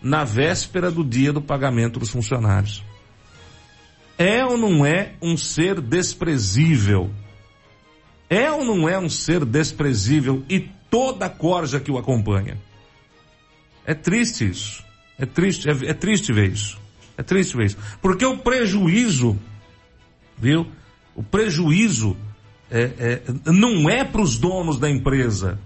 [0.00, 2.82] Na véspera do dia do pagamento dos funcionários.
[4.16, 7.10] É ou não é um ser desprezível?
[8.30, 10.60] É ou não é um ser desprezível e
[10.90, 12.58] toda a corja que o acompanha?
[13.84, 14.84] É triste isso.
[15.18, 16.78] É triste, é, é triste ver isso.
[17.16, 17.78] É triste ver isso.
[18.00, 19.38] Porque o prejuízo,
[20.36, 20.66] viu?
[21.14, 22.16] O prejuízo
[22.70, 25.58] é, é, não é para os donos da empresa.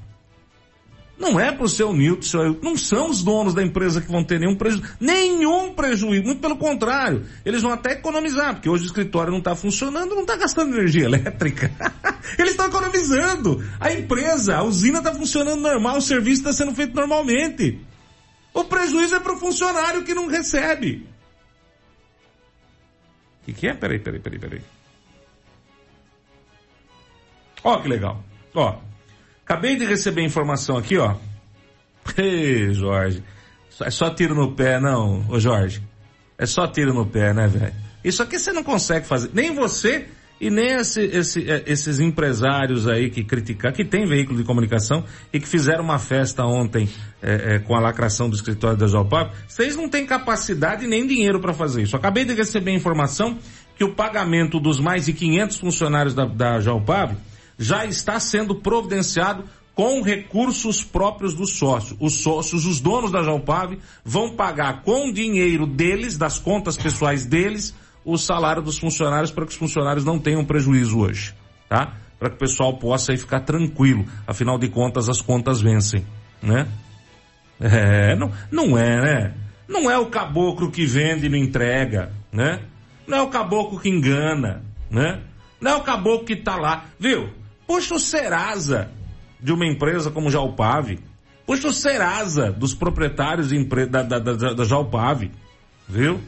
[1.18, 4.24] Não é para o seu Nilton, seu, não são os donos da empresa que vão
[4.24, 8.86] ter nenhum prejuízo, nenhum prejuízo, muito pelo contrário, eles vão até economizar, porque hoje o
[8.86, 11.70] escritório não está funcionando, não está gastando energia elétrica.
[12.38, 13.62] eles estão economizando.
[13.78, 17.78] A empresa, a usina está funcionando normal, o serviço está sendo feito normalmente.
[18.54, 21.06] O prejuízo é para o funcionário que não recebe.
[23.42, 23.74] O que, que é?
[23.74, 24.62] Peraí, peraí, peraí, peraí.
[27.64, 28.22] Ó que legal.
[28.54, 28.78] Ó,
[29.44, 31.16] acabei de receber informação aqui, ó.
[32.16, 33.22] Ei, Jorge.
[33.80, 35.82] É só tiro no pé, não, ô Jorge.
[36.38, 37.74] É só tiro no pé, né, velho?
[38.04, 39.30] Isso aqui você não consegue fazer.
[39.32, 40.06] Nem você
[40.40, 45.04] e nem esse, esse, é, esses empresários aí que criticar, que tem veículo de comunicação
[45.32, 46.88] e que fizeram uma festa ontem
[47.22, 51.38] é, é, com a lacração do escritório da Jalpap, vocês não têm capacidade nem dinheiro
[51.38, 51.94] para fazer isso.
[51.94, 53.38] Acabei de receber informação
[53.76, 57.14] que o pagamento dos mais de 500 funcionários da, da Jalpap
[57.62, 59.44] já está sendo providenciado
[59.74, 61.96] com recursos próprios dos sócios.
[62.00, 67.74] Os sócios, os donos da Jalpave, vão pagar com dinheiro deles, das contas pessoais deles,
[68.04, 71.34] o salário dos funcionários para que os funcionários não tenham prejuízo hoje,
[71.68, 71.94] tá?
[72.18, 74.04] Para que o pessoal possa aí ficar tranquilo.
[74.26, 76.04] Afinal de contas, as contas vencem,
[76.42, 76.68] né?
[77.60, 79.34] É, não, não é, né?
[79.68, 82.60] Não é o caboclo que vende e não entrega, né?
[83.06, 85.20] Não é o caboclo que engana, né?
[85.60, 87.41] Não é o caboclo que tá lá, viu?
[87.66, 88.90] Puxa o Serasa
[89.40, 91.00] de uma empresa como Jalpave.
[91.46, 93.50] Puxa o Serasa dos proprietários
[93.90, 95.32] da, da, da, da Jalpave.
[95.88, 96.20] Viu?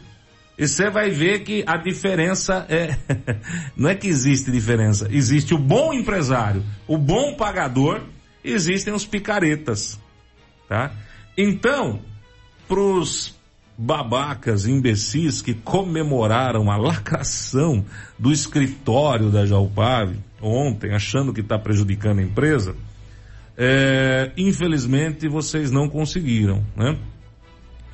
[0.57, 2.97] E você vai ver que a diferença é.
[3.77, 5.09] Não é que existe diferença.
[5.11, 8.03] Existe o bom empresário, o bom pagador,
[8.43, 9.99] existem os picaretas.
[10.69, 10.93] Tá?
[11.37, 12.01] Então,
[12.69, 13.35] pros
[13.77, 17.85] babacas, imbecis que comemoraram a lacração
[18.17, 22.77] do escritório da Jalpave ontem, achando que está prejudicando a empresa,
[23.57, 26.99] é, infelizmente vocês não conseguiram, né?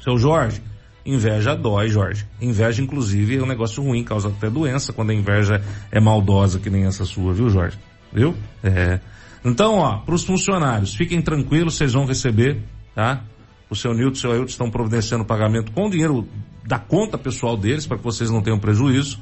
[0.02, 0.62] Seu Jorge,
[1.04, 2.26] inveja dói, Jorge.
[2.40, 6.70] Inveja, inclusive, é um negócio ruim, causa até doença quando a inveja é maldosa, que
[6.70, 7.78] nem essa sua, viu, Jorge?
[8.12, 8.34] Viu?
[8.62, 8.98] É.
[9.44, 12.62] Então, ó, para os funcionários, fiquem tranquilos, vocês vão receber,
[12.94, 13.22] tá?
[13.68, 16.26] O seu Nilton e o seu Ailton estão providenciando o pagamento com dinheiro
[16.66, 19.20] da conta pessoal deles, para que vocês não tenham prejuízo.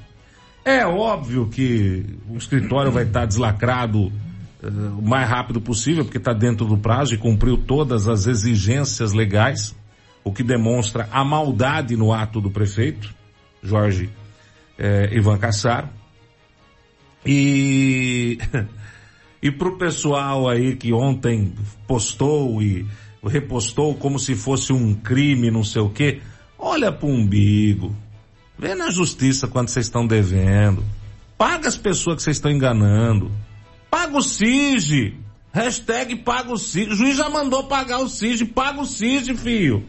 [0.69, 4.09] É óbvio que o escritório vai estar deslacrado
[4.62, 9.14] uh, o mais rápido possível, porque está dentro do prazo e cumpriu todas as exigências
[9.14, 9.75] legais,
[10.23, 13.14] o que demonstra a maldade no ato do prefeito,
[13.62, 14.11] Jorge
[14.77, 15.89] eh, Ivan Cassaro.
[17.25, 18.39] E,
[19.43, 21.55] e pro pessoal aí que ontem
[21.87, 22.87] postou e
[23.25, 26.21] repostou como se fosse um crime, não sei o quê.
[26.59, 27.97] Olha pro umbigo.
[28.59, 30.84] Vê na justiça quanto vocês estão devendo.
[31.36, 33.30] Paga as pessoas que vocês estão enganando.
[33.88, 35.16] Paga o SIG.
[35.52, 36.90] Hashtag paga o SIG.
[36.90, 38.44] O juiz já mandou pagar o SIG.
[38.46, 39.84] Paga o SIG, filho.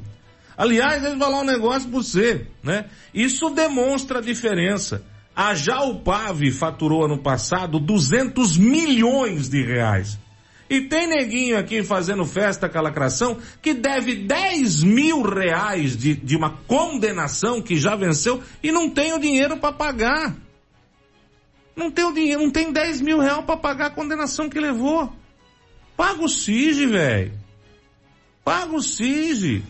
[0.56, 2.86] Aliás, eu falar um negócio pra você, né?
[3.14, 5.04] Isso demonstra a diferença.
[5.36, 10.20] A Jalpave faturou ano passado 200 milhões de reais.
[10.70, 16.14] E tem neguinho aqui fazendo festa com a lacração que deve 10 mil reais de,
[16.14, 20.36] de uma condenação que já venceu e não tem o dinheiro para pagar.
[21.76, 25.12] Não tem o dinheiro, não tem 10 mil reais para pagar a condenação que levou.
[25.98, 27.34] Paga o SIG, velho.
[28.44, 29.64] Paga o SIG.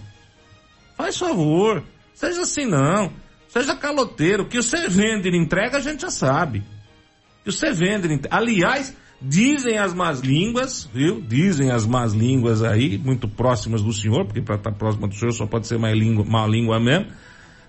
[0.98, 1.84] Faz favor.
[2.14, 3.14] Seja assim não.
[3.48, 4.48] Seja caloteiro.
[4.48, 6.62] Que você vende e entrega, a gente já sabe.
[7.44, 8.22] Que você vende.
[8.30, 11.22] Aliás, Dizem as más línguas, viu?
[11.22, 15.34] Dizem as más línguas aí, muito próximas do senhor, porque para estar próxima do senhor
[15.34, 17.08] só pode ser má língua, má língua mesmo.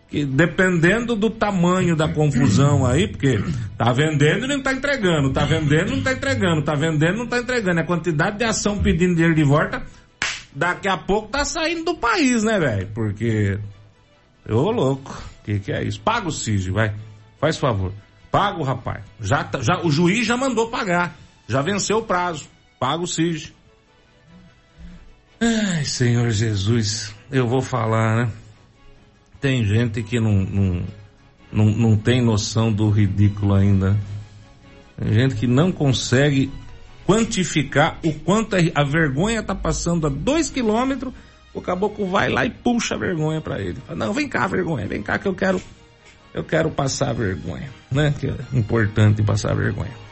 [0.08, 3.38] Que dependendo do tamanho da confusão aí, porque
[3.76, 7.18] tá vendendo e não tá entregando, tá vendendo e não tá entregando, tá vendendo e
[7.18, 7.80] não tá entregando.
[7.80, 9.84] A quantidade de ação pedindo dinheiro de volta,
[10.54, 12.88] daqui a pouco tá saindo do país, né, velho?
[12.94, 13.58] Porque,
[14.48, 16.00] ô louco, que que é isso?
[16.00, 16.94] Paga o CIG, vai.
[17.40, 17.92] Faz favor.
[18.30, 19.04] Paga o rapaz.
[19.20, 21.16] Já, tá, já, o juiz já mandou pagar.
[21.50, 22.46] Já venceu o prazo.
[22.78, 23.52] Paga o SIG.
[25.40, 28.32] Ai, Senhor Jesus, eu vou falar, né?
[29.40, 30.84] Tem gente que não, não,
[31.50, 33.98] não, não tem noção do ridículo ainda.
[34.96, 36.52] Tem gente que não consegue
[37.04, 41.12] quantificar o quanto a vergonha tá passando a dois quilômetros,
[41.52, 43.78] o caboclo vai lá e puxa a vergonha para ele.
[43.84, 45.60] Fala, não, vem cá, vergonha, vem cá que eu quero,
[46.32, 48.14] eu quero passar vergonha, né?
[48.16, 50.09] Que é importante passar vergonha.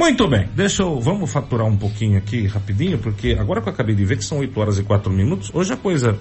[0.00, 3.94] Muito bem, deixa eu, vamos faturar um pouquinho aqui rapidinho, porque agora que eu acabei
[3.94, 6.18] de ver que são 8 horas e 4 minutos, hoje a coisa,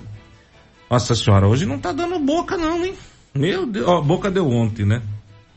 [0.92, 2.94] nossa senhora, hoje não tá dando boca não, hein?
[3.34, 5.02] Meu Deus, ó, boca deu ontem, né?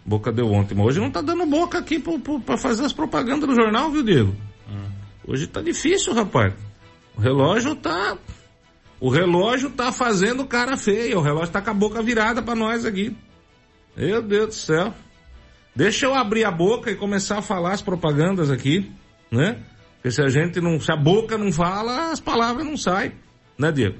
[0.07, 2.01] Boca deu ontem, mas hoje não tá dando boca aqui
[2.47, 4.37] para fazer as propagandas do jornal, viu, Diego?
[4.71, 4.89] Hum.
[5.27, 6.55] Hoje tá difícil, rapaz.
[7.17, 8.17] O relógio tá,
[9.01, 12.85] o relógio tá fazendo cara feia, o relógio tá com a boca virada para nós
[12.85, 13.17] aqui.
[13.97, 14.95] Meu Deus do céu.
[15.75, 18.91] Deixa eu abrir a boca e começar a falar as propagandas aqui,
[19.31, 19.57] né?
[19.97, 23.13] Porque se a gente não, se a boca não fala, as palavras não saem,
[23.59, 23.97] né, Diego?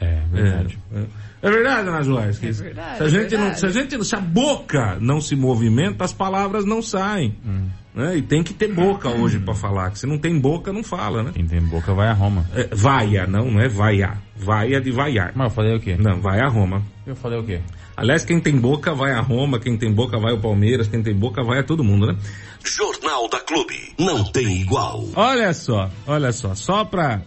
[0.00, 0.78] É, verdade.
[0.92, 1.06] É, é.
[1.42, 2.42] é verdade, Ana Joás.
[2.42, 5.34] É verdade, se a gente é não, se a gente, se a boca não se
[5.34, 7.36] movimenta, as palavras não saem.
[7.44, 7.68] Hum.
[7.94, 8.18] Né?
[8.18, 11.24] E tem que ter boca hoje para falar, que se não tem boca, não fala,
[11.24, 11.32] né?
[11.34, 12.46] Quem tem boca vai a Roma.
[12.54, 14.18] É, vaia, não, não é vaia.
[14.36, 15.32] Vaia de vaiar.
[15.34, 15.96] Mas eu falei o quê?
[15.98, 16.80] Não, vai a Roma.
[17.04, 17.60] Eu falei o quê?
[17.98, 21.12] Aliás, quem tem boca vai a Roma, quem tem boca vai ao Palmeiras, quem tem
[21.12, 22.16] boca vai a todo mundo, né?
[22.64, 25.04] Jornal da Clube, não tem igual.
[25.16, 27.22] Olha só, olha só, só pra,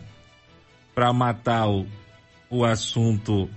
[0.96, 1.86] pra matar o,
[2.50, 3.50] o assunto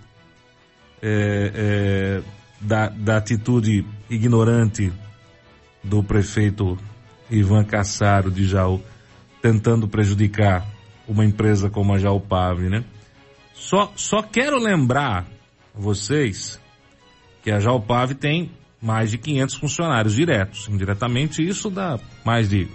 [1.01, 2.23] é, é,
[2.61, 4.93] da, da atitude ignorante
[5.85, 6.77] do prefeito
[7.31, 8.83] Ivan Cassaro de Jaú,
[9.41, 10.67] tentando prejudicar
[11.07, 12.85] uma empresa como a Jaupave, né?
[13.55, 15.29] Só, só quero lembrar
[15.73, 16.64] vocês
[17.45, 20.67] que a Jalpave tem mais de 500 funcionários diretos.
[20.67, 22.67] Indiretamente, isso dá mais de,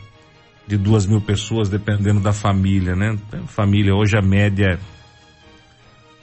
[0.68, 3.18] de duas mil pessoas, dependendo da família, né?
[3.48, 4.80] Família, hoje a média é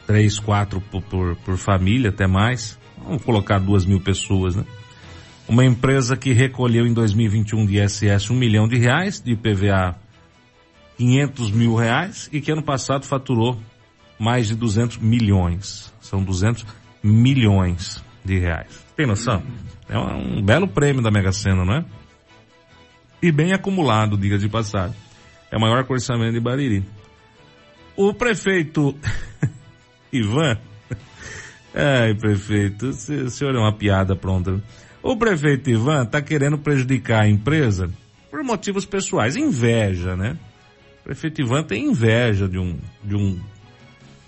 [0.06, 2.78] três, quatro por, por, por família, até mais.
[2.96, 4.64] Vamos colocar duas mil pessoas, né?
[5.48, 9.96] Uma empresa que recolheu em 2021 de ISS um milhão de reais, de PVA
[10.98, 13.58] 500 mil reais e que ano passado faturou
[14.18, 15.92] mais de 200 milhões.
[16.00, 16.64] São 200
[17.02, 18.84] milhões de reais.
[18.96, 19.42] Tem noção?
[19.88, 21.84] É um, belo prêmio da Mega Sena, não é?
[23.22, 24.96] E bem acumulado, diga de passagem.
[25.50, 26.84] É o maior orçamento de Bariri.
[27.96, 28.94] O prefeito
[30.12, 30.58] Ivan.
[31.74, 34.62] Ai, prefeito, o senhor é uma piada pronta.
[35.02, 37.88] O prefeito Ivan está querendo prejudicar a empresa
[38.30, 40.36] por motivos pessoais, inveja, né?
[41.00, 43.40] O prefeito Ivan tem inveja de um, de um,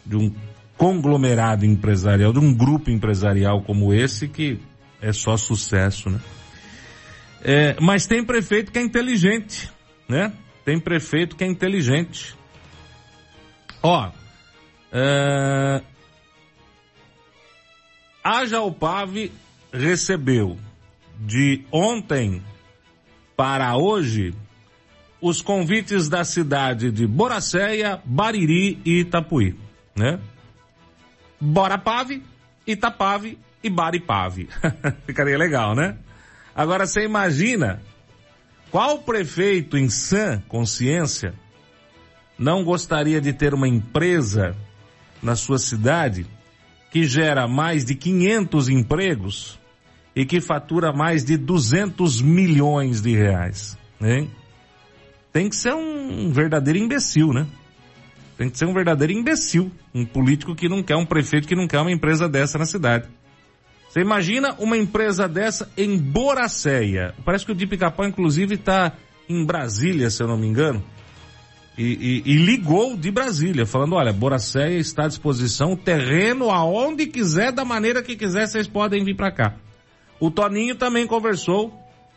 [0.06, 0.34] de um
[0.78, 4.60] conglomerado empresarial, de um grupo empresarial como esse que
[5.02, 6.20] é só sucesso, né?
[7.42, 9.70] É, mas tem prefeito que é inteligente,
[10.08, 10.32] né?
[10.64, 12.36] Tem prefeito que é inteligente.
[13.82, 14.10] Ó,
[14.92, 15.82] é,
[18.22, 19.32] a Jalpave
[19.72, 20.58] recebeu
[21.18, 22.42] de ontem
[23.36, 24.32] para hoje
[25.20, 29.56] os convites da cidade de Boracéia, Bariri e Itapuí,
[29.96, 30.20] né?
[31.40, 32.22] Borapave,
[32.66, 34.48] Itapave e Baripave.
[35.06, 35.96] Ficaria legal, né?
[36.54, 37.80] Agora você imagina
[38.70, 41.34] qual prefeito em sã consciência
[42.38, 44.56] não gostaria de ter uma empresa
[45.22, 46.26] na sua cidade
[46.90, 49.58] que gera mais de 500 empregos
[50.14, 54.30] e que fatura mais de 200 milhões de reais, hein?
[55.32, 57.46] Tem que ser um verdadeiro imbecil, né?
[58.38, 61.66] Tem que ser um verdadeiro imbecil, um político que não quer, um prefeito que não
[61.66, 63.08] quer uma empresa dessa na cidade.
[63.88, 67.16] Você imagina uma empresa dessa em Boracéia.
[67.24, 68.92] Parece que o de Pica-Pau, inclusive, está
[69.28, 70.84] em Brasília, se eu não me engano.
[71.76, 77.50] E, e, e, ligou de Brasília, falando, olha, Boracéia está à disposição, terreno aonde quiser,
[77.50, 79.54] da maneira que quiser, vocês podem vir para cá.
[80.20, 81.72] O Toninho também conversou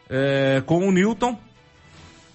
[0.07, 1.37] é, com o Newton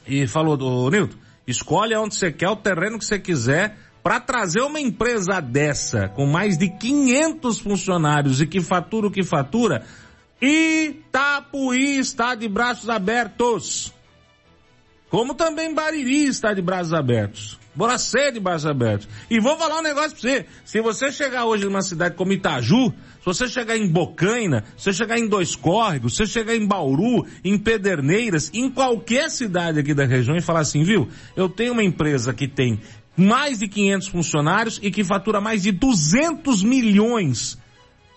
[0.06, 1.16] e falou, do Newton,
[1.46, 6.26] escolhe onde você quer, o terreno que você quiser, para trazer uma empresa dessa, com
[6.26, 9.84] mais de 500 funcionários e que fatura o que fatura,
[10.40, 13.95] Itapuí está de braços abertos.
[15.08, 17.58] Como também Bariri está de braços abertos.
[17.74, 19.08] Boracé de braços abertos.
[19.30, 20.46] E vou falar um negócio pra você.
[20.64, 24.94] Se você chegar hoje numa cidade como Itaju, se você chegar em Bocaina, se você
[24.94, 29.92] chegar em Dois Córregos, se você chegar em Bauru, em Pederneiras, em qualquer cidade aqui
[29.92, 31.08] da região e falar assim, viu?
[31.36, 32.80] Eu tenho uma empresa que tem
[33.16, 37.58] mais de 500 funcionários e que fatura mais de 200 milhões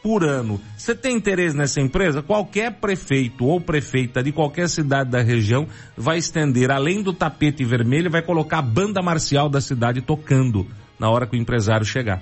[0.02, 0.60] por ano.
[0.78, 2.22] Você tem interesse nessa empresa?
[2.22, 8.10] Qualquer prefeito ou prefeita de qualquer cidade da região vai estender, além do tapete vermelho,
[8.10, 12.22] vai colocar a banda marcial da cidade tocando na hora que o empresário chegar,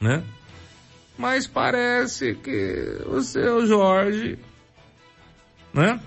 [0.00, 0.22] né?
[1.18, 4.38] Mas parece que o seu Jorge,
[5.72, 6.00] né?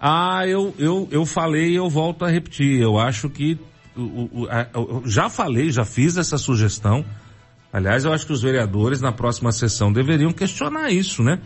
[0.00, 2.80] Ah, eu, eu, eu falei e eu volto a repetir.
[2.80, 3.58] Eu acho que,
[3.94, 7.04] o, a, eu já falei, já fiz essa sugestão
[7.72, 11.38] Aliás, eu acho que os vereadores na próxima sessão deveriam questionar isso, né?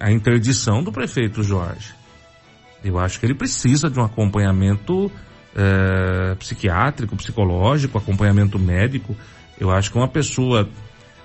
[0.00, 1.94] A interdição do prefeito Jorge.
[2.82, 5.10] Eu acho que ele precisa de um acompanhamento
[5.54, 9.16] é, psiquiátrico, psicológico, acompanhamento médico.
[9.58, 10.68] Eu acho que uma pessoa,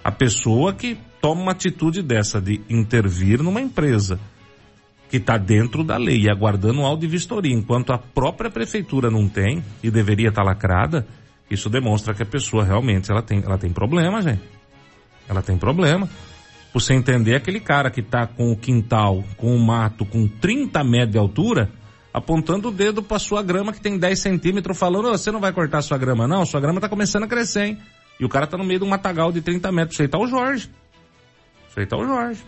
[0.03, 4.20] a pessoa que toma uma atitude dessa de intervir numa empresa
[5.09, 9.09] que está dentro da lei e aguardando um áudio de vistoria, enquanto a própria prefeitura
[9.09, 11.07] não tem e deveria estar tá lacrada,
[11.50, 14.41] isso demonstra que a pessoa realmente ela tem, ela tem problema, gente.
[15.28, 16.10] Ela tem problema.
[16.74, 21.12] Você entender aquele cara que tá com o quintal, com o mato, com 30 metros
[21.12, 21.70] de altura,
[22.14, 25.82] apontando o dedo para sua grama que tem 10 centímetros, falando, você não vai cortar
[25.82, 27.78] sua grama, não, sua grama tá começando a crescer, hein?
[28.20, 29.93] E o cara tá no meio de um matagal de 30 metros.
[29.95, 30.70] Isso aí tá o Jorge.
[31.70, 32.43] Isso aí tá o Jorge.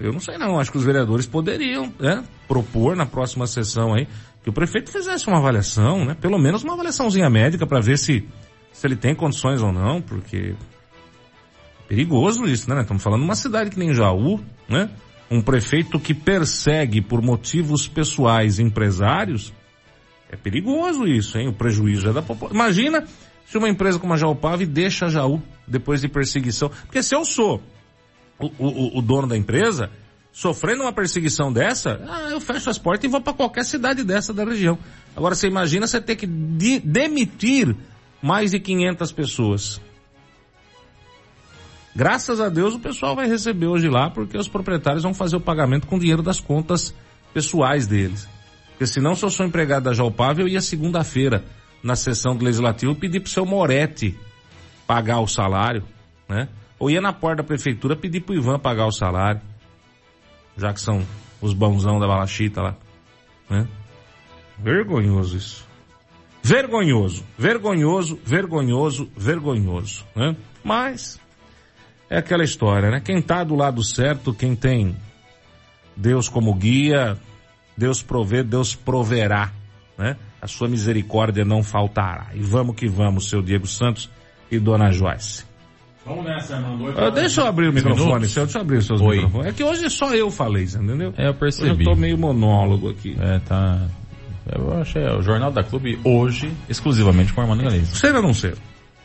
[0.00, 4.08] Eu não sei não, acho que os vereadores poderiam, né, propor na próxima sessão aí
[4.42, 6.16] que o prefeito fizesse uma avaliação, né?
[6.20, 8.26] Pelo menos uma avaliaçãozinha médica para ver se,
[8.72, 10.54] se ele tem condições ou não, porque
[11.84, 12.80] é perigoso isso, né?
[12.80, 14.90] Estamos falando de uma cidade que nem Jaú, né?
[15.30, 19.52] Um prefeito que persegue por motivos pessoais empresários,
[20.28, 21.48] é perigoso isso, hein?
[21.48, 22.54] O prejuízo é da população.
[22.54, 23.06] Imagina
[23.46, 26.68] se uma empresa como a Jaupave deixa a Jaú depois de perseguição.
[26.68, 27.62] Porque se eu sou
[28.38, 29.90] o, o, o dono da empresa,
[30.32, 34.32] sofrendo uma perseguição dessa, ah, eu fecho as portas e vou para qualquer cidade dessa
[34.32, 34.78] da região.
[35.14, 37.76] Agora você imagina você ter que de demitir
[38.22, 39.80] mais de 500 pessoas.
[41.94, 45.40] Graças a Deus o pessoal vai receber hoje lá porque os proprietários vão fazer o
[45.40, 46.94] pagamento com dinheiro das contas
[47.34, 48.26] pessoais deles.
[48.70, 51.44] Porque senão se eu sou empregado da Jalpave eu ia segunda-feira
[51.82, 54.18] na sessão do Legislativo pedir pro seu Moretti
[54.86, 55.84] pagar o salário,
[56.26, 56.48] né?
[56.78, 59.51] Ou ia na porta da prefeitura pedir pro Ivan pagar o salário
[60.56, 61.04] já que são
[61.40, 62.76] os bonzão da balachita lá,
[63.48, 63.66] né?
[64.58, 65.68] Vergonhoso isso.
[66.42, 70.36] Vergonhoso, vergonhoso, vergonhoso, vergonhoso, né?
[70.64, 71.20] Mas
[72.10, 73.00] é aquela história, né?
[73.00, 74.96] Quem tá do lado certo, quem tem
[75.96, 77.18] Deus como guia,
[77.76, 79.52] Deus provê, Deus proverá,
[79.96, 80.16] né?
[80.40, 82.30] A sua misericórdia não faltará.
[82.34, 84.10] E vamos que vamos, seu Diego Santos
[84.50, 85.44] e Dona Joyce.
[86.04, 86.98] Vamos nessa, Armando.
[86.98, 89.16] Ah, deixa eu abrir o microfone, seu, deixa eu abrir os seus Oi.
[89.16, 89.46] microfones.
[89.46, 91.14] É que hoje só eu falei, você entendeu?
[91.16, 91.70] É, eu percebi.
[91.70, 93.16] Hoje eu tô meio monólogo aqui.
[93.20, 93.86] É, tá.
[94.50, 97.94] Eu achei o Jornal da Clube hoje, exclusivamente com o Armando Galeza.
[97.94, 98.56] Ser ou não ser?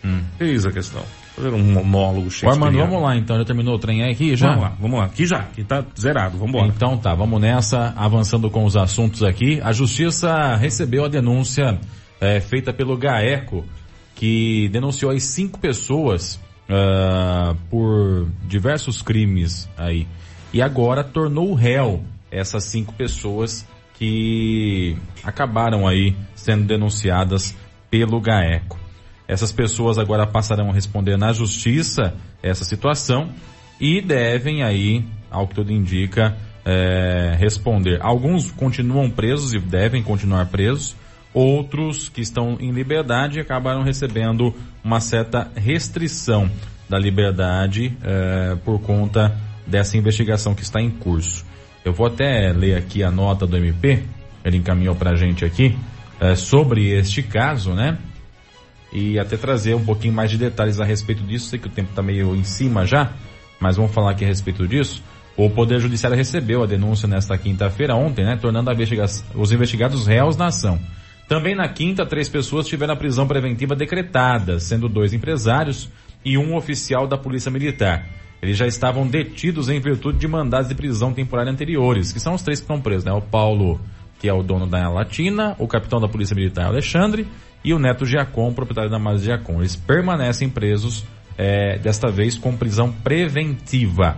[0.04, 0.22] Hum.
[0.40, 1.04] Eis a questão.
[1.36, 3.38] Fazer um monólogo cheio Armando, vamos lá então.
[3.38, 4.36] Já terminou o trem aqui?
[4.36, 4.48] Já?
[4.48, 5.06] Vamos lá, vamos lá.
[5.06, 6.74] Aqui já, aqui tá zerado, vamos embora.
[6.76, 9.62] Então tá, vamos nessa, avançando com os assuntos aqui.
[9.62, 11.80] A justiça recebeu a denúncia
[12.20, 13.64] eh, feita pelo GAECO,
[14.16, 16.40] que denunciou aí cinco pessoas
[16.70, 20.08] ah, por diversos crimes aí.
[20.54, 27.56] E agora tornou réu essas cinco pessoas que acabaram aí sendo denunciadas
[27.90, 28.80] pelo GAECO.
[29.28, 33.30] Essas pessoas agora passarão a responder na justiça essa situação
[33.80, 38.00] e devem aí, ao que tudo indica, eh, responder.
[38.02, 40.96] Alguns continuam presos e devem continuar presos.
[41.40, 46.50] Outros que estão em liberdade acabaram recebendo uma certa restrição
[46.90, 51.46] da liberdade eh, por conta dessa investigação que está em curso.
[51.86, 54.02] Eu vou até ler aqui a nota do MP,
[54.44, 55.78] ele encaminhou para a gente aqui,
[56.20, 58.00] eh, sobre este caso, né?
[58.92, 61.50] e até trazer um pouquinho mais de detalhes a respeito disso.
[61.50, 63.12] Sei que o tempo está meio em cima já,
[63.60, 65.04] mas vamos falar aqui a respeito disso.
[65.36, 70.36] O Poder Judiciário recebeu a denúncia nesta quinta-feira, ontem, né, tornando investiga os investigados réus
[70.36, 70.80] na ação.
[71.28, 75.90] Também na quinta, três pessoas tiveram a prisão preventiva decretada, sendo dois empresários
[76.24, 78.06] e um oficial da Polícia Militar.
[78.42, 82.44] Eles já estavam detidos em virtude de mandados de prisão temporária anteriores, que são os
[82.44, 83.12] três que estão presos, né?
[83.12, 83.80] O Paulo,
[84.20, 87.28] que é o dono da Latina, o capitão da Polícia Militar Alexandre
[87.64, 89.60] e o Neto Giacom, proprietário da Mas Giacom.
[89.60, 91.04] Eles permanecem presos,
[91.38, 94.18] eh, desta vez com prisão preventiva.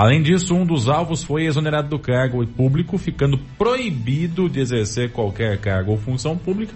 [0.00, 5.58] Além disso, um dos alvos foi exonerado do cargo público, ficando proibido de exercer qualquer
[5.58, 6.72] cargo ou função pública,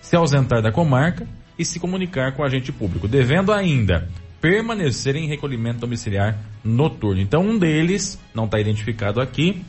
[0.00, 1.26] se ausentar da comarca
[1.58, 4.08] e se comunicar com o agente público, devendo ainda
[4.40, 7.20] permanecer em recolhimento domiciliar noturno.
[7.20, 9.64] Então, um deles não está identificado aqui,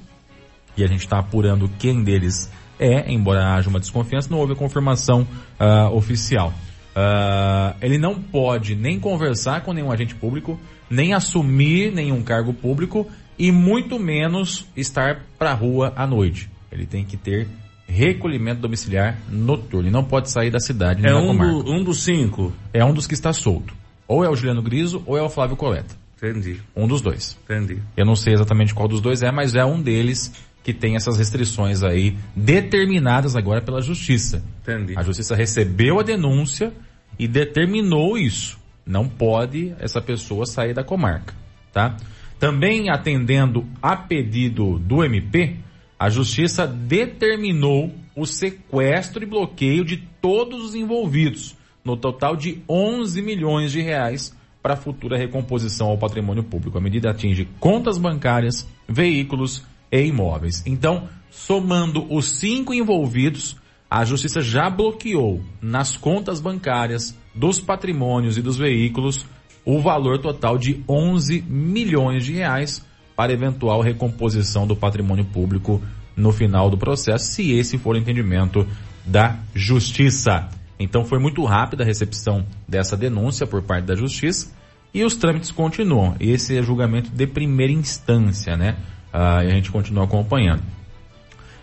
[0.77, 4.55] e a gente está apurando quem deles é, embora haja uma desconfiança, não houve a
[4.55, 5.27] confirmação
[5.59, 6.53] ah, oficial.
[6.95, 13.07] Ah, ele não pode nem conversar com nenhum agente público, nem assumir nenhum cargo público
[13.39, 16.49] e muito menos estar para a rua à noite.
[16.71, 17.47] Ele tem que ter
[17.87, 19.83] recolhimento domiciliar noturno.
[19.87, 22.53] Ele não pode sair da cidade É um, do- um dos cinco.
[22.73, 23.73] É um dos que está solto.
[24.07, 25.95] Ou é o Juliano Griso ou é o Flávio Coleta.
[26.17, 27.35] Entendi, Um dos dois.
[27.43, 27.79] entendi.
[27.97, 30.31] Eu não sei exatamente qual dos dois é, mas é um deles
[30.63, 34.43] que tem essas restrições aí determinadas agora pela justiça.
[34.61, 34.93] Entendi.
[34.95, 36.71] A justiça recebeu a denúncia
[37.17, 38.59] e determinou isso.
[38.85, 41.33] Não pode essa pessoa sair da comarca,
[41.71, 41.97] tá?
[42.39, 45.57] Também atendendo a pedido do MP,
[45.99, 53.21] a justiça determinou o sequestro e bloqueio de todos os envolvidos, no total de 11
[53.21, 56.77] milhões de reais para futura recomposição ao patrimônio público.
[56.77, 60.63] A medida atinge contas bancárias, veículos e imóveis.
[60.65, 63.57] Então, somando os cinco envolvidos,
[63.89, 69.25] a justiça já bloqueou nas contas bancárias, dos patrimônios e dos veículos
[69.65, 72.85] o valor total de 11 milhões de reais
[73.15, 75.81] para eventual recomposição do patrimônio público
[76.15, 78.67] no final do processo, se esse for o entendimento
[79.05, 80.49] da justiça.
[80.79, 84.51] Então foi muito rápida a recepção dessa denúncia por parte da justiça
[84.93, 86.15] e os trâmites continuam.
[86.19, 88.77] Esse é julgamento de primeira instância, né?
[89.11, 90.63] Ah, e a gente continua acompanhando.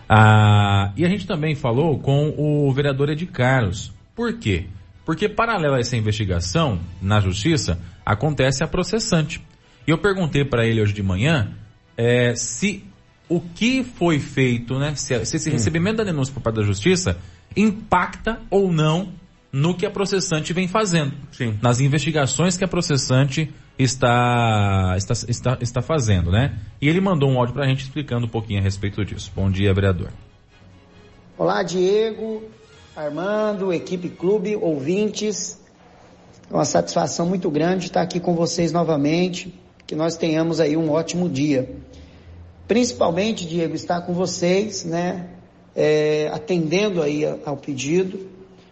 [0.07, 3.91] Ah, e a gente também falou com o vereador Ed Carlos.
[4.15, 4.65] Por quê?
[5.05, 9.41] Porque paralelo a essa investigação na justiça acontece a processante.
[9.87, 11.51] E eu perguntei para ele hoje de manhã
[11.97, 12.83] eh, se
[13.27, 14.95] o que foi feito, né?
[14.95, 17.17] Se, se esse recebimento da denúncia por parte da justiça
[17.55, 19.09] impacta ou não
[19.51, 21.13] no que a processante vem fazendo.
[21.31, 21.57] Sim.
[21.61, 26.57] Nas investigações que a processante está, está, está, está fazendo, né?
[26.81, 29.31] E ele mandou um áudio pra gente explicando um pouquinho a respeito disso.
[29.35, 30.09] Bom dia, vereador.
[31.37, 32.43] Olá, Diego,
[32.95, 35.57] Armando, equipe clube, ouvintes.
[36.51, 39.53] É uma satisfação muito grande estar aqui com vocês novamente.
[39.87, 41.73] Que nós tenhamos aí um ótimo dia.
[42.67, 45.27] Principalmente, Diego, estar com vocês, né?
[45.75, 48.27] é, atendendo aí a- ao pedido,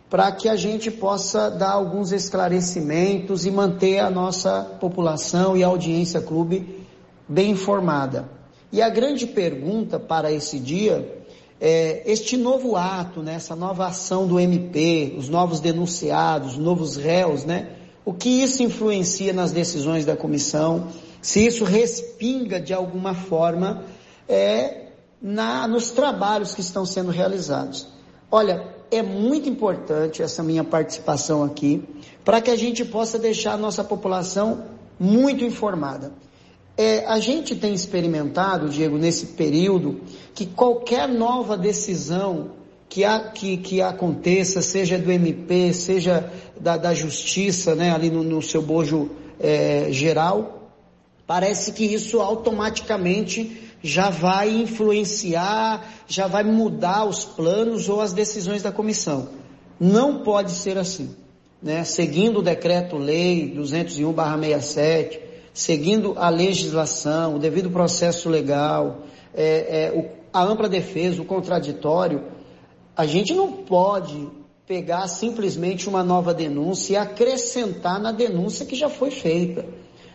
[0.09, 5.67] para que a gente possa dar alguns esclarecimentos e manter a nossa população e a
[5.67, 6.85] audiência clube
[7.27, 8.29] bem informada.
[8.71, 11.23] E a grande pergunta para esse dia
[11.59, 16.95] é este novo ato, né, essa nova ação do MP, os novos denunciados, os novos
[16.95, 17.69] réus, né?
[18.05, 20.87] O que isso influencia nas decisões da comissão?
[21.21, 23.83] Se isso respinga de alguma forma
[24.29, 24.91] é,
[25.21, 27.87] na, nos trabalhos que estão sendo realizados.
[28.31, 31.83] Olha, é muito importante essa minha participação aqui
[32.23, 34.65] para que a gente possa deixar a nossa população
[34.99, 36.11] muito informada.
[36.77, 40.01] É, a gente tem experimentado, Diego, nesse período,
[40.33, 42.51] que qualquer nova decisão
[42.87, 48.23] que, a, que, que aconteça, seja do MP, seja da, da Justiça, né, ali no,
[48.23, 49.09] no seu bojo
[49.39, 50.71] é, geral,
[51.25, 58.61] parece que isso automaticamente já vai influenciar, já vai mudar os planos ou as decisões
[58.61, 59.29] da comissão.
[59.79, 61.15] Não pode ser assim.
[61.61, 61.83] Né?
[61.83, 65.19] Seguindo o decreto-lei 201-67,
[65.53, 69.03] seguindo a legislação, o devido processo legal,
[69.33, 72.23] é, é, o, a ampla defesa, o contraditório,
[72.95, 74.27] a gente não pode
[74.65, 79.65] pegar simplesmente uma nova denúncia e acrescentar na denúncia que já foi feita.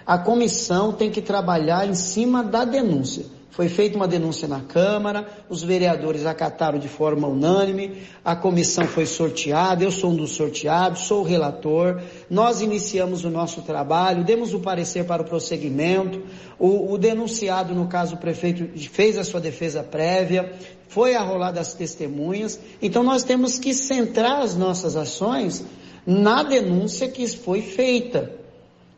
[0.04, 3.24] A comissão tem que trabalhar em cima da denúncia.
[3.52, 9.04] Foi feita uma denúncia na Câmara, os vereadores acataram de forma unânime, a comissão foi
[9.04, 12.00] sorteada, eu sou um dos sorteados, sou o relator,
[12.30, 16.22] nós iniciamos o nosso trabalho, demos o parecer para o prosseguimento,
[16.58, 20.50] o, o denunciado, no caso o prefeito, fez a sua defesa prévia,
[20.88, 25.62] foi arrolada as testemunhas, então nós temos que centrar as nossas ações
[26.06, 28.41] na denúncia que foi feita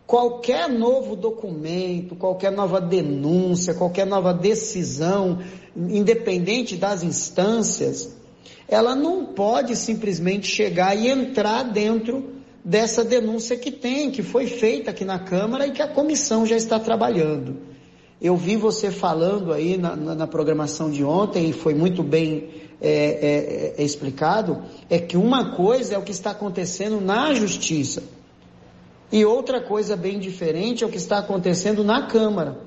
[0.06, 5.38] qualquer novo documento, qualquer nova denúncia, qualquer nova decisão,
[5.76, 8.14] independente das instâncias,
[8.68, 12.34] ela não pode simplesmente chegar e entrar dentro
[12.64, 16.56] dessa denúncia que tem, que foi feita aqui na Câmara e que a comissão já
[16.56, 17.56] está trabalhando.
[18.20, 22.48] Eu vi você falando aí na, na, na programação de ontem, e foi muito bem
[22.80, 28.02] é, é, é, explicado, é que uma coisa é o que está acontecendo na justiça.
[29.14, 32.58] E outra coisa bem diferente é o que está acontecendo na Câmara.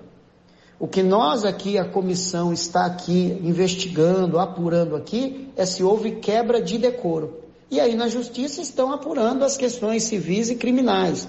[0.80, 6.62] O que nós aqui, a comissão, está aqui investigando, apurando aqui, é se houve quebra
[6.62, 7.42] de decoro.
[7.70, 11.28] E aí na justiça estão apurando as questões civis e criminais.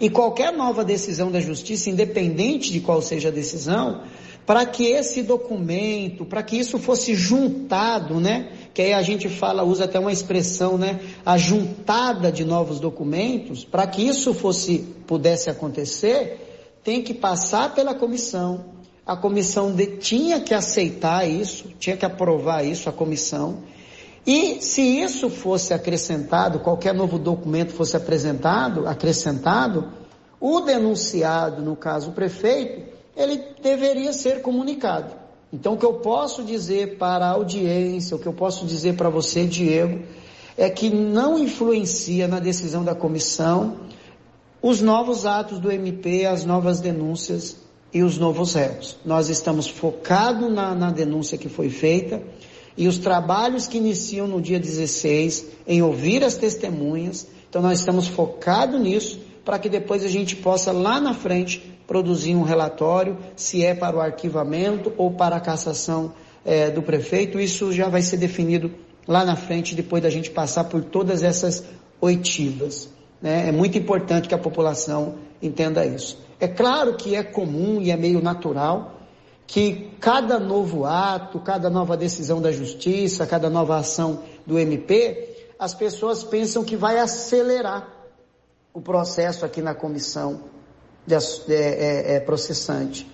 [0.00, 4.02] E qualquer nova decisão da justiça, independente de qual seja a decisão,
[4.46, 8.52] para que esse documento, para que isso fosse juntado, né?
[8.72, 11.00] Que aí a gente fala, usa até uma expressão, né?
[11.24, 17.92] A juntada de novos documentos, para que isso fosse pudesse acontecer, tem que passar pela
[17.92, 18.76] comissão.
[19.04, 23.64] A comissão de, tinha que aceitar isso, tinha que aprovar isso a comissão.
[24.24, 29.92] E se isso fosse acrescentado, qualquer novo documento fosse apresentado, acrescentado,
[30.40, 35.12] o denunciado, no caso o prefeito, ele deveria ser comunicado.
[35.52, 39.08] Então, o que eu posso dizer para a audiência, o que eu posso dizer para
[39.08, 40.02] você, Diego,
[40.56, 43.78] é que não influencia na decisão da comissão
[44.60, 47.56] os novos atos do MP, as novas denúncias
[47.92, 48.96] e os novos réus.
[49.04, 52.22] Nós estamos focados na, na denúncia que foi feita
[52.76, 57.26] e os trabalhos que iniciam no dia 16 em ouvir as testemunhas.
[57.48, 62.34] Então, nós estamos focados nisso para que depois a gente possa lá na frente produzir
[62.34, 66.12] um relatório, se é para o arquivamento ou para a cassação
[66.44, 67.38] é, do prefeito.
[67.38, 68.72] Isso já vai ser definido
[69.06, 71.64] lá na frente, depois da gente passar por todas essas
[72.00, 72.88] oitivas.
[73.22, 73.48] Né?
[73.48, 76.18] É muito importante que a população entenda isso.
[76.40, 78.92] É claro que é comum e é meio natural
[79.46, 85.72] que cada novo ato, cada nova decisão da justiça, cada nova ação do MP, as
[85.72, 87.88] pessoas pensam que vai acelerar
[88.74, 90.55] o processo aqui na comissão
[91.08, 93.10] é, é, é, processante.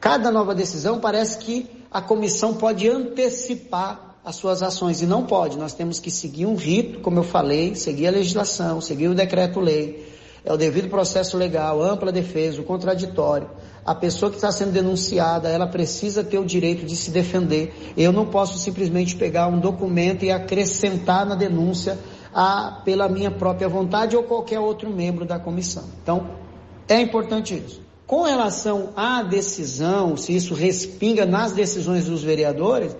[0.00, 5.58] Cada nova decisão parece que a comissão pode antecipar as suas ações e não pode.
[5.58, 10.12] Nós temos que seguir um rito, como eu falei, seguir a legislação, seguir o decreto-lei,
[10.44, 13.48] é o devido processo legal, ampla defesa, o contraditório.
[13.84, 17.92] A pessoa que está sendo denunciada, ela precisa ter o direito de se defender.
[17.96, 21.98] Eu não posso simplesmente pegar um documento e acrescentar na denúncia
[22.34, 25.84] a, pela minha própria vontade ou qualquer outro membro da comissão.
[26.02, 26.41] Então,
[26.88, 27.80] é importante isso.
[28.06, 32.94] Com relação à decisão, se isso respinga nas decisões dos vereadores,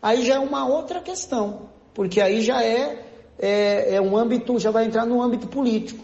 [0.00, 3.04] aí já é uma outra questão, porque aí já é,
[3.38, 6.02] é, é um âmbito, já vai entrar no âmbito político.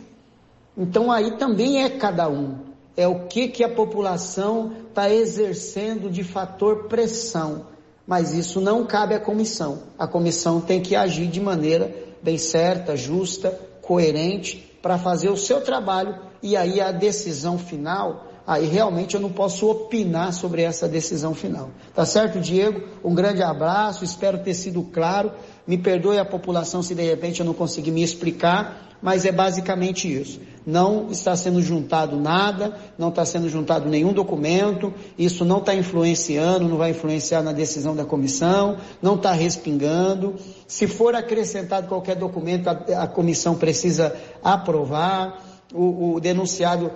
[0.76, 2.58] Então aí também é cada um.
[2.96, 7.66] É o que, que a população está exercendo de fator pressão.
[8.06, 9.84] Mas isso não cabe à comissão.
[9.98, 15.60] A comissão tem que agir de maneira bem certa, justa, coerente, para fazer o seu
[15.62, 21.34] trabalho e aí a decisão final, aí realmente eu não posso opinar sobre essa decisão
[21.34, 21.70] final.
[21.94, 22.82] Tá certo, Diego?
[23.04, 25.32] Um grande abraço, espero ter sido claro.
[25.66, 30.12] Me perdoe a população se de repente eu não conseguir me explicar, mas é basicamente
[30.12, 30.40] isso.
[30.66, 36.68] Não está sendo juntado nada, não está sendo juntado nenhum documento, isso não está influenciando,
[36.68, 40.36] não vai influenciar na decisão da comissão, não está respingando.
[40.66, 42.72] Se for acrescentado qualquer documento, a,
[43.02, 46.90] a comissão precisa aprovar o, o denunciado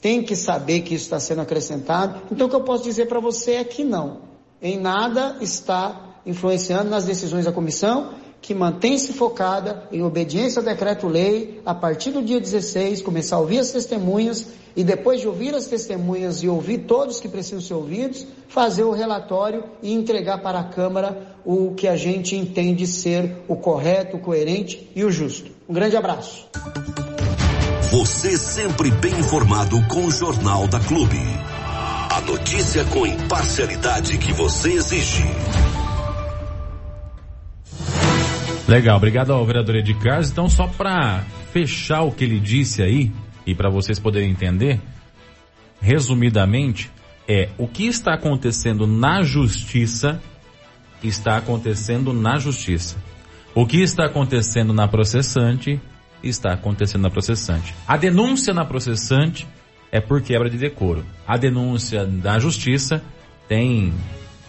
[0.00, 2.22] tem que saber que isso está sendo acrescentado.
[2.30, 4.18] Então o que eu posso dizer para você é que não.
[4.62, 11.60] Em nada está influenciando nas decisões da comissão, que mantém-se focada em obediência ao decreto-lei,
[11.64, 15.66] a partir do dia 16, começar a ouvir as testemunhas e depois de ouvir as
[15.66, 20.64] testemunhas e ouvir todos que precisam ser ouvidos, fazer o relatório e entregar para a
[20.64, 25.50] Câmara o que a gente entende ser o correto, o coerente e o justo.
[25.68, 26.48] Um grande abraço.
[27.90, 31.18] Você sempre bem informado com o Jornal da Clube.
[32.10, 35.24] A notícia com imparcialidade que você exige.
[38.68, 40.30] Legal, obrigado ao vereador Ed Carlos.
[40.30, 43.12] Então, só para fechar o que ele disse aí,
[43.44, 44.80] e para vocês poderem entender,
[45.80, 46.90] resumidamente,
[47.28, 50.20] é o que está acontecendo na justiça
[51.02, 52.96] está acontecendo na justiça.
[53.54, 55.80] O que está acontecendo na processante
[56.22, 57.74] está acontecendo na processante.
[57.86, 59.46] A denúncia na processante
[59.90, 61.04] é por quebra de decoro.
[61.26, 63.02] A denúncia da justiça
[63.48, 63.92] tem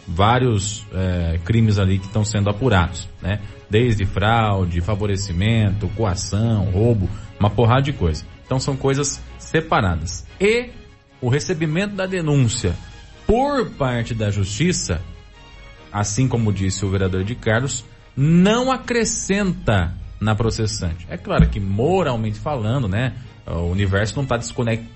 [0.07, 3.39] vários é, crimes ali que estão sendo apurados, né?
[3.69, 8.25] Desde fraude, favorecimento, coação, roubo, uma porrada de coisa.
[8.45, 10.25] Então são coisas separadas.
[10.39, 10.69] E
[11.21, 12.75] o recebimento da denúncia
[13.25, 15.01] por parte da justiça,
[15.91, 17.85] assim como disse o vereador de Carlos,
[18.15, 21.07] não acrescenta na processante.
[21.09, 23.13] É claro que moralmente falando, né,
[23.47, 24.37] o universo não está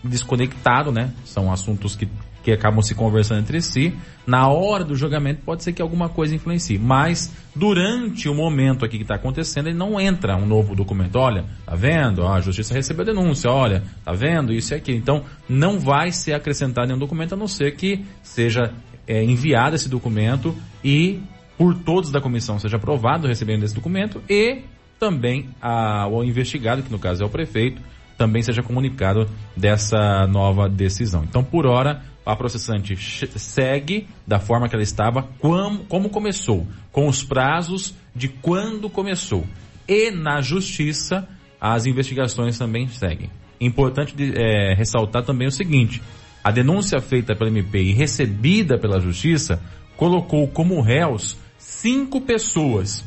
[0.03, 1.11] desconectado, né?
[1.26, 2.07] São assuntos que,
[2.43, 3.91] que acabam se conversando entre si.
[4.26, 8.97] Na hora do julgamento pode ser que alguma coisa influencie, mas durante o momento aqui
[8.97, 11.15] que está acontecendo, ele não entra um novo documento.
[11.15, 12.26] Olha, tá vendo?
[12.27, 13.49] a justiça recebeu a denúncia.
[13.49, 14.53] Olha, tá vendo?
[14.53, 14.99] Isso e aquilo.
[14.99, 18.72] Então, não vai ser acrescentado nenhum documento a não ser que seja
[19.07, 21.19] é, enviado esse documento e
[21.57, 24.64] por todos da comissão seja aprovado recebendo esse documento e
[24.99, 27.81] também ao investigado, que no caso é o prefeito,
[28.17, 31.23] também seja comunicado dessa nova decisão.
[31.23, 32.95] Então, por hora, a processante
[33.38, 39.45] segue da forma que ela estava, como, como começou, com os prazos de quando começou.
[39.88, 41.27] E na justiça,
[41.59, 43.30] as investigações também seguem.
[43.59, 46.01] Importante de, é, ressaltar também o seguinte:
[46.43, 49.61] a denúncia feita pela MP e recebida pela justiça
[49.95, 53.03] colocou como réus cinco pessoas,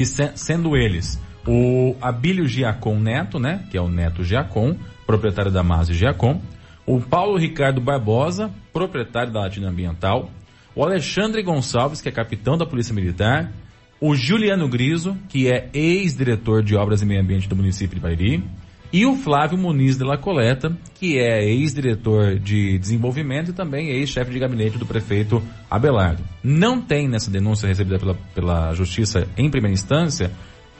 [0.00, 4.74] que se, sendo eles o Abílio Giacom Neto, né, que é o Neto Giacom,
[5.06, 6.40] proprietário da Mase Giacom,
[6.86, 10.30] o Paulo Ricardo Barbosa, proprietário da Latina Ambiental,
[10.74, 13.52] o Alexandre Gonçalves, que é capitão da Polícia Militar,
[14.00, 18.42] o Juliano Griso, que é ex-diretor de Obras e Meio Ambiente do município de Bairi,
[18.92, 24.32] e o Flávio Muniz de la Coleta, que é ex-diretor de desenvolvimento e também ex-chefe
[24.32, 26.22] de gabinete do prefeito Abelardo.
[26.42, 30.32] Não tem nessa denúncia recebida pela, pela Justiça em primeira instância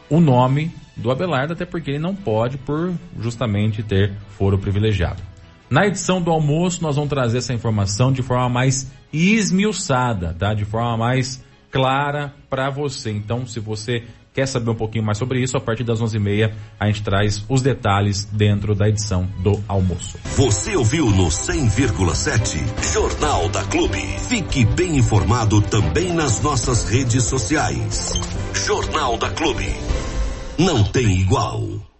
[0.08, 5.22] o nome do Abelardo, até porque ele não pode por justamente ter foro privilegiado.
[5.70, 10.52] Na edição do almoço, nós vamos trazer essa informação de forma mais esmiuçada, tá?
[10.52, 13.12] De forma mais clara para você.
[13.12, 14.02] Então, se você
[14.40, 17.60] quer saber um pouquinho mais sobre isso, a partir das 11h30 a gente traz os
[17.60, 20.18] detalhes dentro da edição do almoço.
[20.36, 24.00] Você ouviu no 100,7 Jornal da Clube.
[24.28, 28.14] Fique bem informado também nas nossas redes sociais.
[28.54, 29.68] Jornal da Clube.
[30.58, 31.69] Não tem igual.